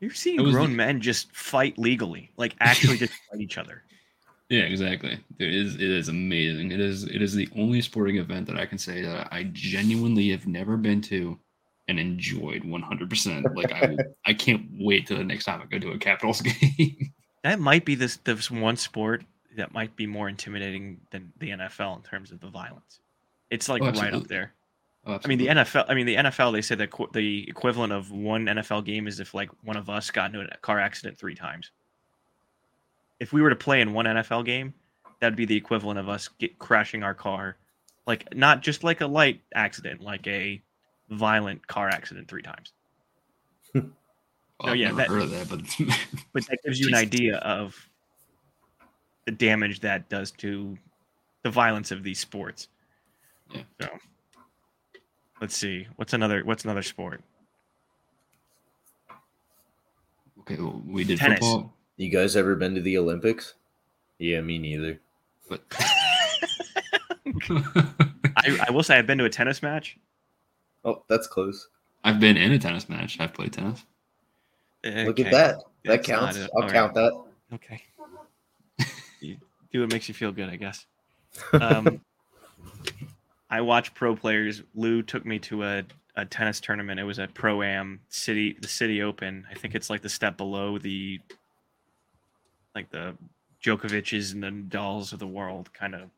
You're 0.00 0.12
seeing 0.12 0.38
grown 0.38 0.70
the- 0.70 0.76
men 0.76 1.00
just 1.00 1.30
fight 1.36 1.78
legally, 1.78 2.32
like 2.36 2.54
actually 2.60 2.96
just 2.96 3.12
fight 3.30 3.40
each 3.40 3.58
other. 3.58 3.82
yeah, 4.48 4.62
exactly. 4.62 5.18
It 5.38 5.54
is. 5.54 5.74
It 5.74 5.82
is 5.82 6.08
amazing. 6.08 6.72
It 6.72 6.80
is. 6.80 7.04
It 7.04 7.20
is 7.20 7.34
the 7.34 7.48
only 7.56 7.82
sporting 7.82 8.16
event 8.16 8.46
that 8.46 8.56
I 8.58 8.64
can 8.64 8.78
say 8.78 9.02
that 9.02 9.28
I 9.30 9.44
genuinely 9.52 10.30
have 10.30 10.46
never 10.46 10.76
been 10.78 11.02
to 11.02 11.38
and 11.88 11.98
enjoyed 12.00 12.64
100. 12.64 13.10
percent 13.10 13.46
Like, 13.56 13.72
I 13.72 13.96
I 14.26 14.34
can't 14.34 14.66
wait 14.78 15.06
till 15.06 15.18
the 15.18 15.24
next 15.24 15.44
time 15.44 15.60
I 15.62 15.66
go 15.66 15.78
to 15.78 15.92
a 15.92 15.98
Capitals 15.98 16.40
game. 16.78 17.12
That 17.42 17.60
might 17.60 17.84
be 17.84 17.94
this 17.94 18.16
this 18.18 18.50
one 18.50 18.76
sport 18.76 19.24
that 19.56 19.72
might 19.72 19.94
be 19.96 20.06
more 20.06 20.28
intimidating 20.28 21.00
than 21.10 21.32
the 21.38 21.50
NFL 21.50 21.96
in 21.96 22.02
terms 22.02 22.32
of 22.32 22.40
the 22.40 22.48
violence. 22.48 23.00
It's 23.50 23.68
like 23.68 23.82
Oh, 23.82 23.92
right 23.92 24.14
up 24.14 24.26
there. 24.26 24.52
Oh, 25.06 25.20
I 25.22 25.28
mean, 25.28 25.38
the. 25.38 25.48
NFL. 25.48 25.84
I 25.88 25.94
mean, 25.94 26.06
the 26.06 26.16
NFL. 26.16 26.52
They 26.52 26.62
said 26.62 26.78
that 26.78 26.90
qu- 26.90 27.10
the 27.12 27.48
equivalent 27.48 27.92
of 27.92 28.10
one 28.10 28.46
NFL 28.46 28.84
game 28.86 29.06
is 29.06 29.20
if 29.20 29.34
like 29.34 29.50
one 29.62 29.76
of 29.76 29.90
us 29.90 30.10
got 30.10 30.34
into 30.34 30.40
a 30.50 30.56
car 30.58 30.80
accident 30.80 31.18
three 31.18 31.34
times. 31.34 31.70
If 33.20 33.32
we 33.32 33.42
were 33.42 33.50
to 33.50 33.56
play 33.56 33.80
in 33.82 33.92
one 33.92 34.06
NFL 34.06 34.44
game, 34.46 34.72
that'd 35.20 35.36
be 35.36 35.44
the 35.44 35.56
equivalent 35.56 35.98
of 35.98 36.08
us 36.08 36.28
get 36.38 36.58
crashing 36.58 37.02
our 37.02 37.14
car, 37.14 37.56
like 38.06 38.34
not 38.34 38.62
just 38.62 38.82
like 38.82 39.02
a 39.02 39.06
light 39.06 39.40
accident, 39.54 40.00
like 40.00 40.26
a 40.26 40.60
violent 41.10 41.66
car 41.66 41.88
accident 41.88 42.28
three 42.28 42.42
times. 42.42 42.72
Oh, 44.60 44.68
I've 44.68 44.76
yeah, 44.76 44.92
never 44.92 44.96
that- 44.98 45.08
heard 45.08 45.22
of 45.22 45.30
that, 45.32 45.48
but 45.48 45.60
But 46.32 46.46
that 46.46 46.58
gives 46.64 46.78
you 46.78 46.86
an 46.86 46.94
idea 46.94 47.38
of 47.38 47.74
the 49.26 49.32
damage 49.32 49.80
that 49.80 50.08
does 50.08 50.30
to 50.30 50.78
the 51.42 51.50
violence 51.50 51.90
of 51.90 52.04
these 52.04 52.20
sports. 52.20 52.68
Yeah. 53.50 53.62
So 53.80 53.88
let's 55.40 55.56
see. 55.56 55.88
What's 55.96 56.12
another 56.12 56.44
what's 56.44 56.62
another 56.62 56.82
sport? 56.82 57.20
okay, 60.40 60.56
well, 60.56 60.80
we 60.86 61.02
did 61.02 61.18
Tennis. 61.18 61.40
football, 61.40 61.74
You 61.96 62.08
guys 62.08 62.36
ever 62.36 62.54
been 62.54 62.76
to 62.76 62.80
the 62.80 62.96
Olympics? 62.96 63.54
Yeah, 64.18 64.40
me 64.40 64.58
neither. 64.58 65.00
but 65.48 65.62
I, 68.36 68.58
I 68.68 68.70
will 68.70 68.82
say 68.84 68.98
I've 68.98 69.06
been 69.06 69.18
to 69.18 69.24
a 69.24 69.30
tennis 69.30 69.62
match. 69.62 69.98
Oh, 70.84 71.02
that's 71.08 71.26
close. 71.26 71.68
I've 72.04 72.20
been 72.20 72.36
in 72.36 72.52
a 72.52 72.58
tennis 72.58 72.88
match. 72.88 73.18
I've 73.18 73.32
played 73.32 73.52
tennis. 73.52 73.84
Look 74.84 75.18
at 75.18 75.30
that. 75.30 75.56
That 75.84 76.02
That's 76.02 76.08
not 76.08 76.20
counts. 76.20 76.36
it. 76.38 76.50
I'll 76.56 76.62
All 76.64 76.70
count 76.70 76.94
that. 76.94 77.24
Okay. 77.54 77.82
you 79.20 79.36
do 79.72 79.80
what 79.80 79.90
makes 79.92 80.08
you 80.08 80.14
feel 80.14 80.32
good, 80.32 80.48
I 80.50 80.56
guess. 80.56 80.84
Um, 81.52 82.00
I 83.50 83.60
watch 83.60 83.94
pro 83.94 84.14
players. 84.14 84.62
Lou 84.74 85.02
took 85.02 85.24
me 85.24 85.38
to 85.40 85.64
a, 85.64 85.84
a 86.16 86.24
tennis 86.26 86.60
tournament. 86.60 87.00
It 87.00 87.04
was 87.04 87.18
at 87.18 87.32
Pro 87.34 87.62
Am 87.62 88.00
City, 88.10 88.56
the 88.60 88.66
Citi 88.66 89.02
Open. 89.02 89.46
I 89.50 89.54
think 89.54 89.74
it's 89.74 89.88
like 89.88 90.02
the 90.02 90.08
step 90.08 90.36
below 90.36 90.78
the, 90.78 91.20
like 92.74 92.90
the 92.90 93.14
Djokovic's 93.62 94.32
and 94.32 94.42
the 94.42 94.50
Nadals 94.50 95.12
of 95.14 95.18
the 95.18 95.26
world, 95.26 95.72
kind 95.72 95.94
of. 95.94 96.10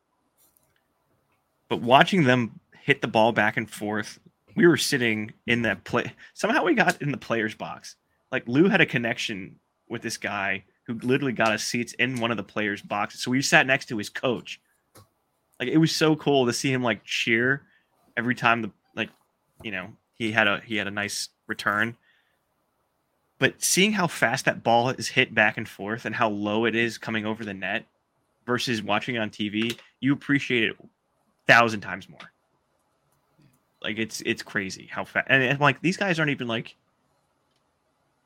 But 1.69 1.83
watching 1.83 2.25
them 2.25 2.59
hit 2.83 3.01
the 3.03 3.09
ball 3.09 3.33
back 3.33 3.57
and 3.57 3.71
forth, 3.71 4.19
we 4.57 4.67
were 4.67 4.77
sitting 4.77 5.33
in 5.47 5.63
that 5.63 5.85
play. 5.85 6.13
Somehow 6.35 6.65
we 6.65 6.75
got 6.75 7.01
in 7.03 7.13
the 7.13 7.19
players' 7.19 7.55
box. 7.55 7.97
Like 8.33 8.49
Lou 8.49 8.69
had 8.69 8.81
a 8.81 8.87
connection 8.87 9.57
with 9.89 10.03
this 10.03 10.17
guy 10.17 10.65
who 10.87 10.95
literally 10.95 11.33
got 11.33 11.53
us 11.53 11.65
seats 11.65 11.93
in 11.95 12.21
one 12.21 12.31
of 12.31 12.37
the 12.37 12.43
players' 12.43 12.83
boxes. 12.83 13.23
So 13.23 13.31
we 13.31 13.43
sat 13.43 13.67
next 13.67 13.87
to 13.87 13.99
his 13.99 14.09
coach. 14.09 14.61
Like 15.61 15.69
it 15.69 15.79
was 15.79 15.95
so 15.95 16.17
cool 16.17 16.47
to 16.47 16.53
see 16.53 16.73
him 16.73 16.83
like 16.83 17.05
cheer 17.05 17.63
every 18.17 18.35
time 18.35 18.63
the 18.63 18.71
like, 18.95 19.11
you 19.63 19.71
know, 19.71 19.89
he 20.15 20.33
had 20.33 20.49
a 20.49 20.61
he 20.61 20.77
had 20.77 20.87
a 20.87 20.91
nice 20.93 21.29
return. 21.47 21.97
But 23.39 23.63
seeing 23.63 23.93
how 23.93 24.07
fast 24.07 24.47
that 24.47 24.63
ball 24.63 24.89
is 24.91 25.09
hit 25.09 25.35
back 25.35 25.59
and 25.59 25.69
forth 25.69 26.07
and 26.07 26.15
how 26.15 26.31
low 26.31 26.65
it 26.65 26.75
is 26.75 26.97
coming 26.97 27.27
over 27.27 27.45
the 27.45 27.53
net 27.53 27.85
versus 28.47 28.83
watching 28.83 29.17
it 29.17 29.19
on 29.19 29.29
TV, 29.29 29.79
you 30.01 30.15
appreciate 30.15 30.65
it 30.65 30.77
thousand 31.47 31.81
times 31.81 32.09
more. 32.09 32.33
Like 33.87 33.99
it's 33.99 34.21
it's 34.27 34.43
crazy 34.43 34.89
how 34.91 35.05
fast 35.05 35.29
and, 35.31 35.41
and 35.45 35.61
like 35.61 35.81
these 35.81 35.97
guys 35.97 36.19
aren't 36.19 36.33
even 36.33 36.49
like 36.49 36.75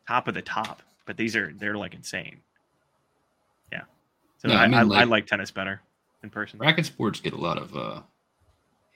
top 0.09 0.27
of 0.27 0.33
the 0.33 0.41
top, 0.41 0.81
but 1.05 1.19
these 1.19 1.37
are 1.37 1.53
they're 1.59 1.77
like 1.77 1.93
insane. 1.93 2.39
Yeah. 3.71 3.83
So 4.39 4.49
No, 4.49 4.55
I, 4.55 4.61
I 4.61 4.63
I, 4.63 4.67
mean, 4.69 4.75
I, 4.79 4.83
like- 4.85 5.09
like 5.09 5.27
tennis 5.27 5.51
better 5.51 5.83
in 6.23 6.31
person. 6.31 6.59
Racket 6.59 6.87
sports 6.87 7.21
get 7.21 7.35
a 7.35 7.37
lot 7.37 7.59
of 7.59 7.77
uh, 7.77 8.01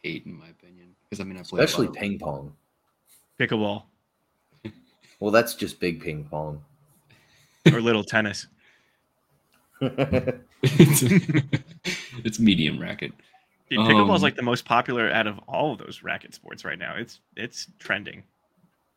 hate, 0.02 0.24
in 0.24 0.38
my 0.38 0.46
opinion, 0.48 0.94
because 1.04 1.20
I 1.20 1.24
mean 1.24 1.36
I 1.36 1.42
play 1.42 1.58
a 1.58 1.60
lot 1.60 1.64
Especially 1.68 1.86
of- 1.88 1.92
ping 1.92 2.18
pong. 2.18 2.54
Pickleball 3.38 3.82
Well, 5.20 5.30
that's 5.32 5.54
just 5.54 5.80
big 5.80 6.00
ping 6.00 6.24
pong. 6.24 6.62
or 7.70 7.82
little 7.82 8.04
tennis. 8.04 8.46
it's, 9.82 11.02
it's 12.24 12.38
medium 12.40 12.78
racket. 12.80 13.12
Dude, 13.70 13.80
pickleball 13.80 14.14
is 14.14 14.20
Um, 14.20 14.22
like 14.22 14.36
the 14.36 14.42
most 14.42 14.64
popular 14.64 15.10
out 15.10 15.26
of 15.26 15.38
all 15.48 15.72
of 15.72 15.78
those 15.78 16.02
racket 16.02 16.34
sports 16.34 16.64
right 16.64 16.78
now. 16.78 16.94
It's 16.96 17.20
it's 17.36 17.68
trending. 17.78 18.22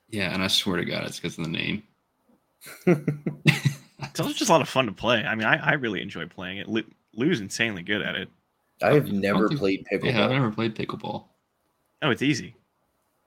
Yeah, 0.09 0.33
and 0.33 0.43
I 0.43 0.47
swear 0.47 0.77
to 0.77 0.85
God, 0.85 1.03
it's 1.05 1.19
because 1.19 1.37
of 1.37 1.45
the 1.45 1.51
name. 1.51 1.83
It's 3.99 4.19
also 4.19 4.33
just 4.33 4.49
a 4.49 4.53
lot 4.53 4.61
of 4.61 4.69
fun 4.69 4.85
to 4.85 4.91
play. 4.91 5.23
I 5.23 5.33
mean, 5.33 5.47
I, 5.47 5.57
I 5.57 5.73
really 5.73 6.01
enjoy 6.03 6.27
playing 6.27 6.57
it. 6.59 6.67
Lou, 6.67 6.83
Lou's 7.15 7.39
insanely 7.41 7.81
good 7.81 8.01
at 8.03 8.15
it. 8.15 8.29
I 8.81 8.93
have 8.93 9.07
I 9.07 9.09
never 9.09 9.49
played 9.49 9.85
pickleball. 9.91 10.05
Yeah, 10.13 10.25
I've 10.25 10.31
never 10.31 10.51
played 10.51 10.75
pickleball. 10.75 11.23
Oh, 12.03 12.11
it's 12.11 12.21
easy. 12.21 12.55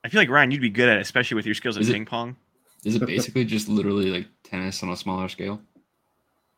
I 0.04 0.08
feel 0.08 0.20
like 0.20 0.30
Ryan, 0.30 0.52
you'd 0.52 0.60
be 0.60 0.70
good 0.70 0.88
at 0.88 0.98
it, 0.98 1.00
especially 1.00 1.34
with 1.34 1.44
your 1.46 1.56
skills 1.56 1.76
at 1.76 1.82
Is 1.82 1.88
it- 1.88 1.92
ping 1.94 2.06
pong. 2.06 2.36
Is 2.84 2.94
it 2.94 3.04
basically 3.06 3.44
just 3.44 3.68
literally 3.68 4.10
like 4.10 4.26
tennis 4.44 4.82
on 4.84 4.90
a 4.90 4.96
smaller 4.96 5.28
scale? 5.28 5.60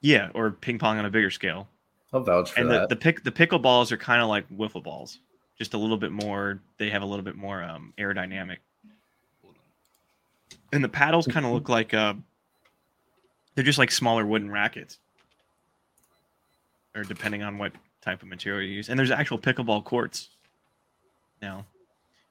Yeah, 0.02 0.28
or 0.34 0.50
ping 0.50 0.78
pong 0.78 0.98
on 0.98 1.06
a 1.06 1.10
bigger 1.10 1.30
scale. 1.30 1.68
I'll 2.12 2.20
vouch 2.20 2.52
for 2.52 2.60
and 2.60 2.70
the, 2.70 2.80
that. 2.80 2.88
the 2.88 2.96
pick 2.96 3.24
the 3.24 3.32
pickle 3.32 3.58
balls 3.58 3.90
are 3.90 3.96
kind 3.96 4.20
of 4.20 4.28
like 4.28 4.48
wiffle 4.50 4.82
balls, 4.82 5.18
just 5.58 5.74
a 5.74 5.78
little 5.78 5.96
bit 5.96 6.12
more. 6.12 6.60
They 6.78 6.90
have 6.90 7.02
a 7.02 7.06
little 7.06 7.24
bit 7.24 7.36
more 7.36 7.62
um, 7.62 7.94
aerodynamic, 7.98 8.58
and 10.72 10.84
the 10.84 10.88
paddles 10.88 11.26
kind 11.26 11.46
of 11.46 11.52
look 11.52 11.68
like 11.68 11.94
uh, 11.94 12.14
they're 13.54 13.64
just 13.64 13.78
like 13.78 13.90
smaller 13.90 14.26
wooden 14.26 14.50
rackets, 14.50 14.98
or 16.94 17.02
depending 17.02 17.42
on 17.42 17.58
what 17.58 17.72
type 18.02 18.22
of 18.22 18.28
material 18.28 18.68
you 18.68 18.76
use. 18.76 18.88
And 18.88 18.98
there's 18.98 19.10
actual 19.10 19.38
pickleball 19.38 19.84
courts. 19.84 20.28
Now, 21.40 21.64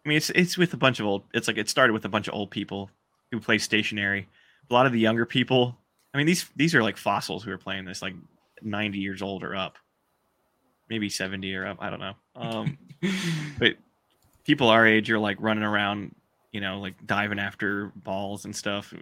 I 0.05 0.09
mean, 0.09 0.17
it's 0.17 0.29
it's 0.31 0.57
with 0.57 0.73
a 0.73 0.77
bunch 0.77 0.99
of 0.99 1.05
old. 1.05 1.23
It's 1.33 1.47
like 1.47 1.57
it 1.57 1.69
started 1.69 1.93
with 1.93 2.05
a 2.05 2.09
bunch 2.09 2.27
of 2.27 2.33
old 2.33 2.51
people 2.51 2.91
who 3.31 3.39
play 3.39 3.57
stationary. 3.57 4.27
A 4.69 4.73
lot 4.73 4.85
of 4.85 4.91
the 4.91 4.99
younger 4.99 5.25
people. 5.25 5.77
I 6.13 6.17
mean, 6.17 6.27
these 6.27 6.49
these 6.55 6.75
are 6.75 6.83
like 6.83 6.97
fossils 6.97 7.43
who 7.43 7.51
are 7.51 7.57
playing 7.57 7.85
this, 7.85 8.01
like 8.01 8.13
90 8.63 8.99
years 8.99 9.21
old 9.21 9.43
or 9.43 9.55
up. 9.55 9.77
Maybe 10.89 11.07
70 11.09 11.55
or 11.55 11.67
up 11.67 11.77
i 11.79 11.89
don't 11.89 11.99
know. 11.99 12.13
Um 12.35 12.77
but 13.59 13.75
people 14.45 14.67
our 14.69 14.85
age 14.85 15.09
are 15.11 15.19
like 15.19 15.37
running 15.39 15.63
around 15.63 16.13
you 16.51 16.59
know 16.61 16.79
like 16.79 17.05
diving 17.05 17.39
after 17.39 17.91
balls 17.95 18.45
and 18.45 18.55
stuff. 18.55 18.93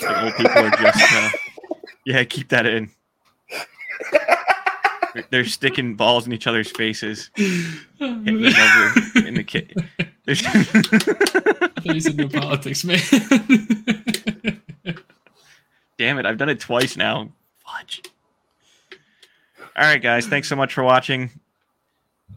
Like 0.00 0.24
old 0.24 0.34
people 0.36 0.58
are 0.64 0.70
just 0.70 1.12
uh, 1.12 1.30
yeah 2.06 2.24
keep 2.24 2.48
that 2.50 2.66
in. 2.66 2.90
They're- 5.30 5.44
sticking 5.44 5.94
balls 5.94 6.26
in 6.26 6.32
each 6.34 6.46
other's 6.46 6.70
faces. 6.70 7.30
Hitting 7.36 8.26
in 8.26 9.34
the 9.34 9.44
kit. 9.46 9.72
There's- 10.26 10.44
I 10.44 10.62
thought 10.62 12.14
no 12.16 12.28
politics, 12.28 12.84
man. 12.84 12.98
damn 15.98 16.18
it 16.18 16.26
i've 16.26 16.36
done 16.36 16.48
it 16.50 16.60
twice 16.60 16.96
now. 16.96 17.30
Fudge 17.64 18.02
all 19.76 19.84
right 19.84 20.02
guys 20.02 20.26
thanks 20.26 20.48
so 20.48 20.56
much 20.56 20.72
for 20.74 20.82
watching 20.82 21.30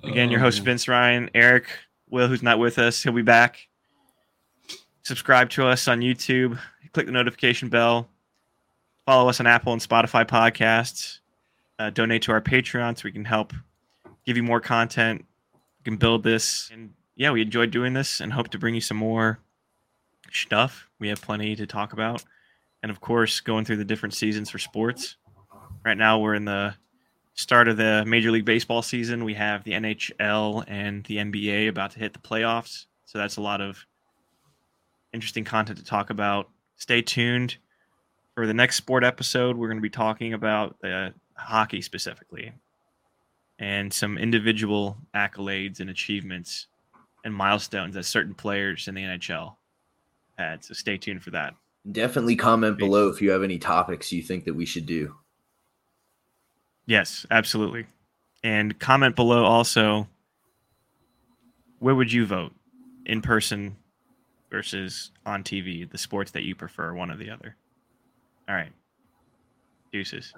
again 0.04 0.30
your 0.30 0.40
Oh, 0.40 0.44
host 0.44 0.64
vince 0.64 0.88
ryan 0.88 1.30
eric 1.34 1.68
Will, 2.10 2.28
who's 2.28 2.42
not 2.44 2.58
with 2.58 2.80
us, 2.80 3.04
he'll 3.04 3.14
be 3.14 3.22
back. 3.22 3.68
Subscribe 5.04 5.50
to 5.52 5.68
us 5.68 5.88
on 5.88 6.00
YouTube. 6.02 6.60
Click 6.92 7.06
the 7.06 7.12
notification 7.12 7.70
bell. 7.70 8.10
Follow 9.06 9.30
us 9.30 9.40
on 9.40 9.46
Apple 9.48 9.74
and 9.74 9.82
Spotify 9.82 10.26
podcasts. 10.26 11.20
Uh, 11.78 11.92
donate 11.92 12.24
to 12.24 12.32
our 12.32 12.42
Patreon 12.42 12.98
so 12.98 13.04
we 13.06 13.12
can 13.12 13.26
help 13.26 13.54
give 14.26 14.38
you 14.38 14.44
more 14.44 14.60
content. 14.60 15.24
We 15.54 15.84
can 15.84 15.98
build 15.98 16.24
this. 16.24 16.70
And 16.74 16.94
yeah, 17.16 17.32
we 17.32 17.42
enjoyed 17.44 17.72
doing 17.72 17.94
this 17.94 18.22
and 18.22 18.34
hope 18.34 18.50
to 18.50 18.58
bring 18.58 18.74
you 18.74 18.82
some 18.82 18.98
more 18.98 19.40
stuff. 20.32 20.90
We 20.98 21.10
have 21.10 21.22
plenty 21.22 21.56
to 21.56 21.68
talk 21.68 21.94
about. 21.94 22.24
And 22.82 22.90
of 22.90 23.02
course, 23.02 23.40
going 23.40 23.66
through 23.66 23.78
the 23.78 23.86
different 23.86 24.16
seasons 24.16 24.50
for 24.50 24.58
sports. 24.58 25.16
Right 25.86 25.98
now, 25.98 26.18
we're 26.20 26.34
in 26.36 26.46
the 26.46 26.74
start 27.40 27.70
of 27.70 27.78
the 27.78 28.04
Major 28.06 28.32
League 28.32 28.44
Baseball 28.44 28.82
season. 28.82 29.24
We 29.24 29.34
have 29.36 29.64
the 29.64 29.72
NHL 29.72 30.66
and 30.68 31.06
the 31.06 31.18
NBA 31.18 31.70
about 31.70 31.92
to 31.92 32.00
hit 32.00 32.12
the 32.12 32.20
playoffs. 32.20 32.88
So 33.06 33.18
that's 33.18 33.38
a 33.38 33.42
lot 33.42 33.62
of 33.62 33.86
interesting 35.14 35.46
content 35.46 35.80
to 35.80 35.86
talk 35.86 36.10
about. 36.10 36.50
Stay 36.76 37.02
tuned 37.02 37.56
for 38.36 38.46
the 38.46 38.54
next 38.54 38.76
sport 38.76 39.06
episode. 39.06 39.56
We're 39.56 39.70
going 39.70 39.78
to 39.78 39.82
be 39.82 39.90
talking 39.90 40.34
about 40.34 40.76
the 40.82 41.14
hockey 41.34 41.82
specifically 41.82 42.52
and 43.58 43.94
some 43.94 44.18
individual 44.18 44.98
accolades 45.16 45.80
and 45.80 45.90
achievements 45.90 46.68
and 47.24 47.34
milestones 47.34 47.96
that 47.96 48.04
certain 48.04 48.34
players 48.34 48.90
in 48.90 48.96
the 48.96 49.04
NHL 49.04 49.56
had. 50.38 50.66
So 50.66 50.74
stay 50.74 50.98
tuned 50.98 51.24
for 51.24 51.32
that. 51.32 51.54
Definitely 51.90 52.36
comment 52.36 52.78
below 52.78 53.08
if 53.08 53.22
you 53.22 53.32
have 53.32 53.44
any 53.44 53.60
topics 53.60 54.12
you 54.12 54.22
think 54.22 54.44
that 54.44 54.54
we 54.54 54.66
should 54.66 54.86
do. 54.86 55.16
Yes, 56.90 57.24
absolutely. 57.30 57.86
And 58.44 58.80
comment 58.80 59.16
below 59.16 59.46
also 59.46 60.08
where 61.78 61.94
would 61.94 62.12
you 62.12 62.26
vote? 62.26 62.52
In 63.06 63.22
person 63.22 63.76
versus 64.50 65.12
on 65.24 65.44
TV, 65.44 65.88
the 65.88 66.00
sports 66.00 66.32
that 66.32 66.46
you 66.46 66.56
prefer, 66.56 66.96
one 66.96 67.12
or 67.12 67.16
the 67.16 67.30
other. 67.30 67.56
All 68.50 68.56
right. 68.56 68.72
Deuces. 69.92 70.34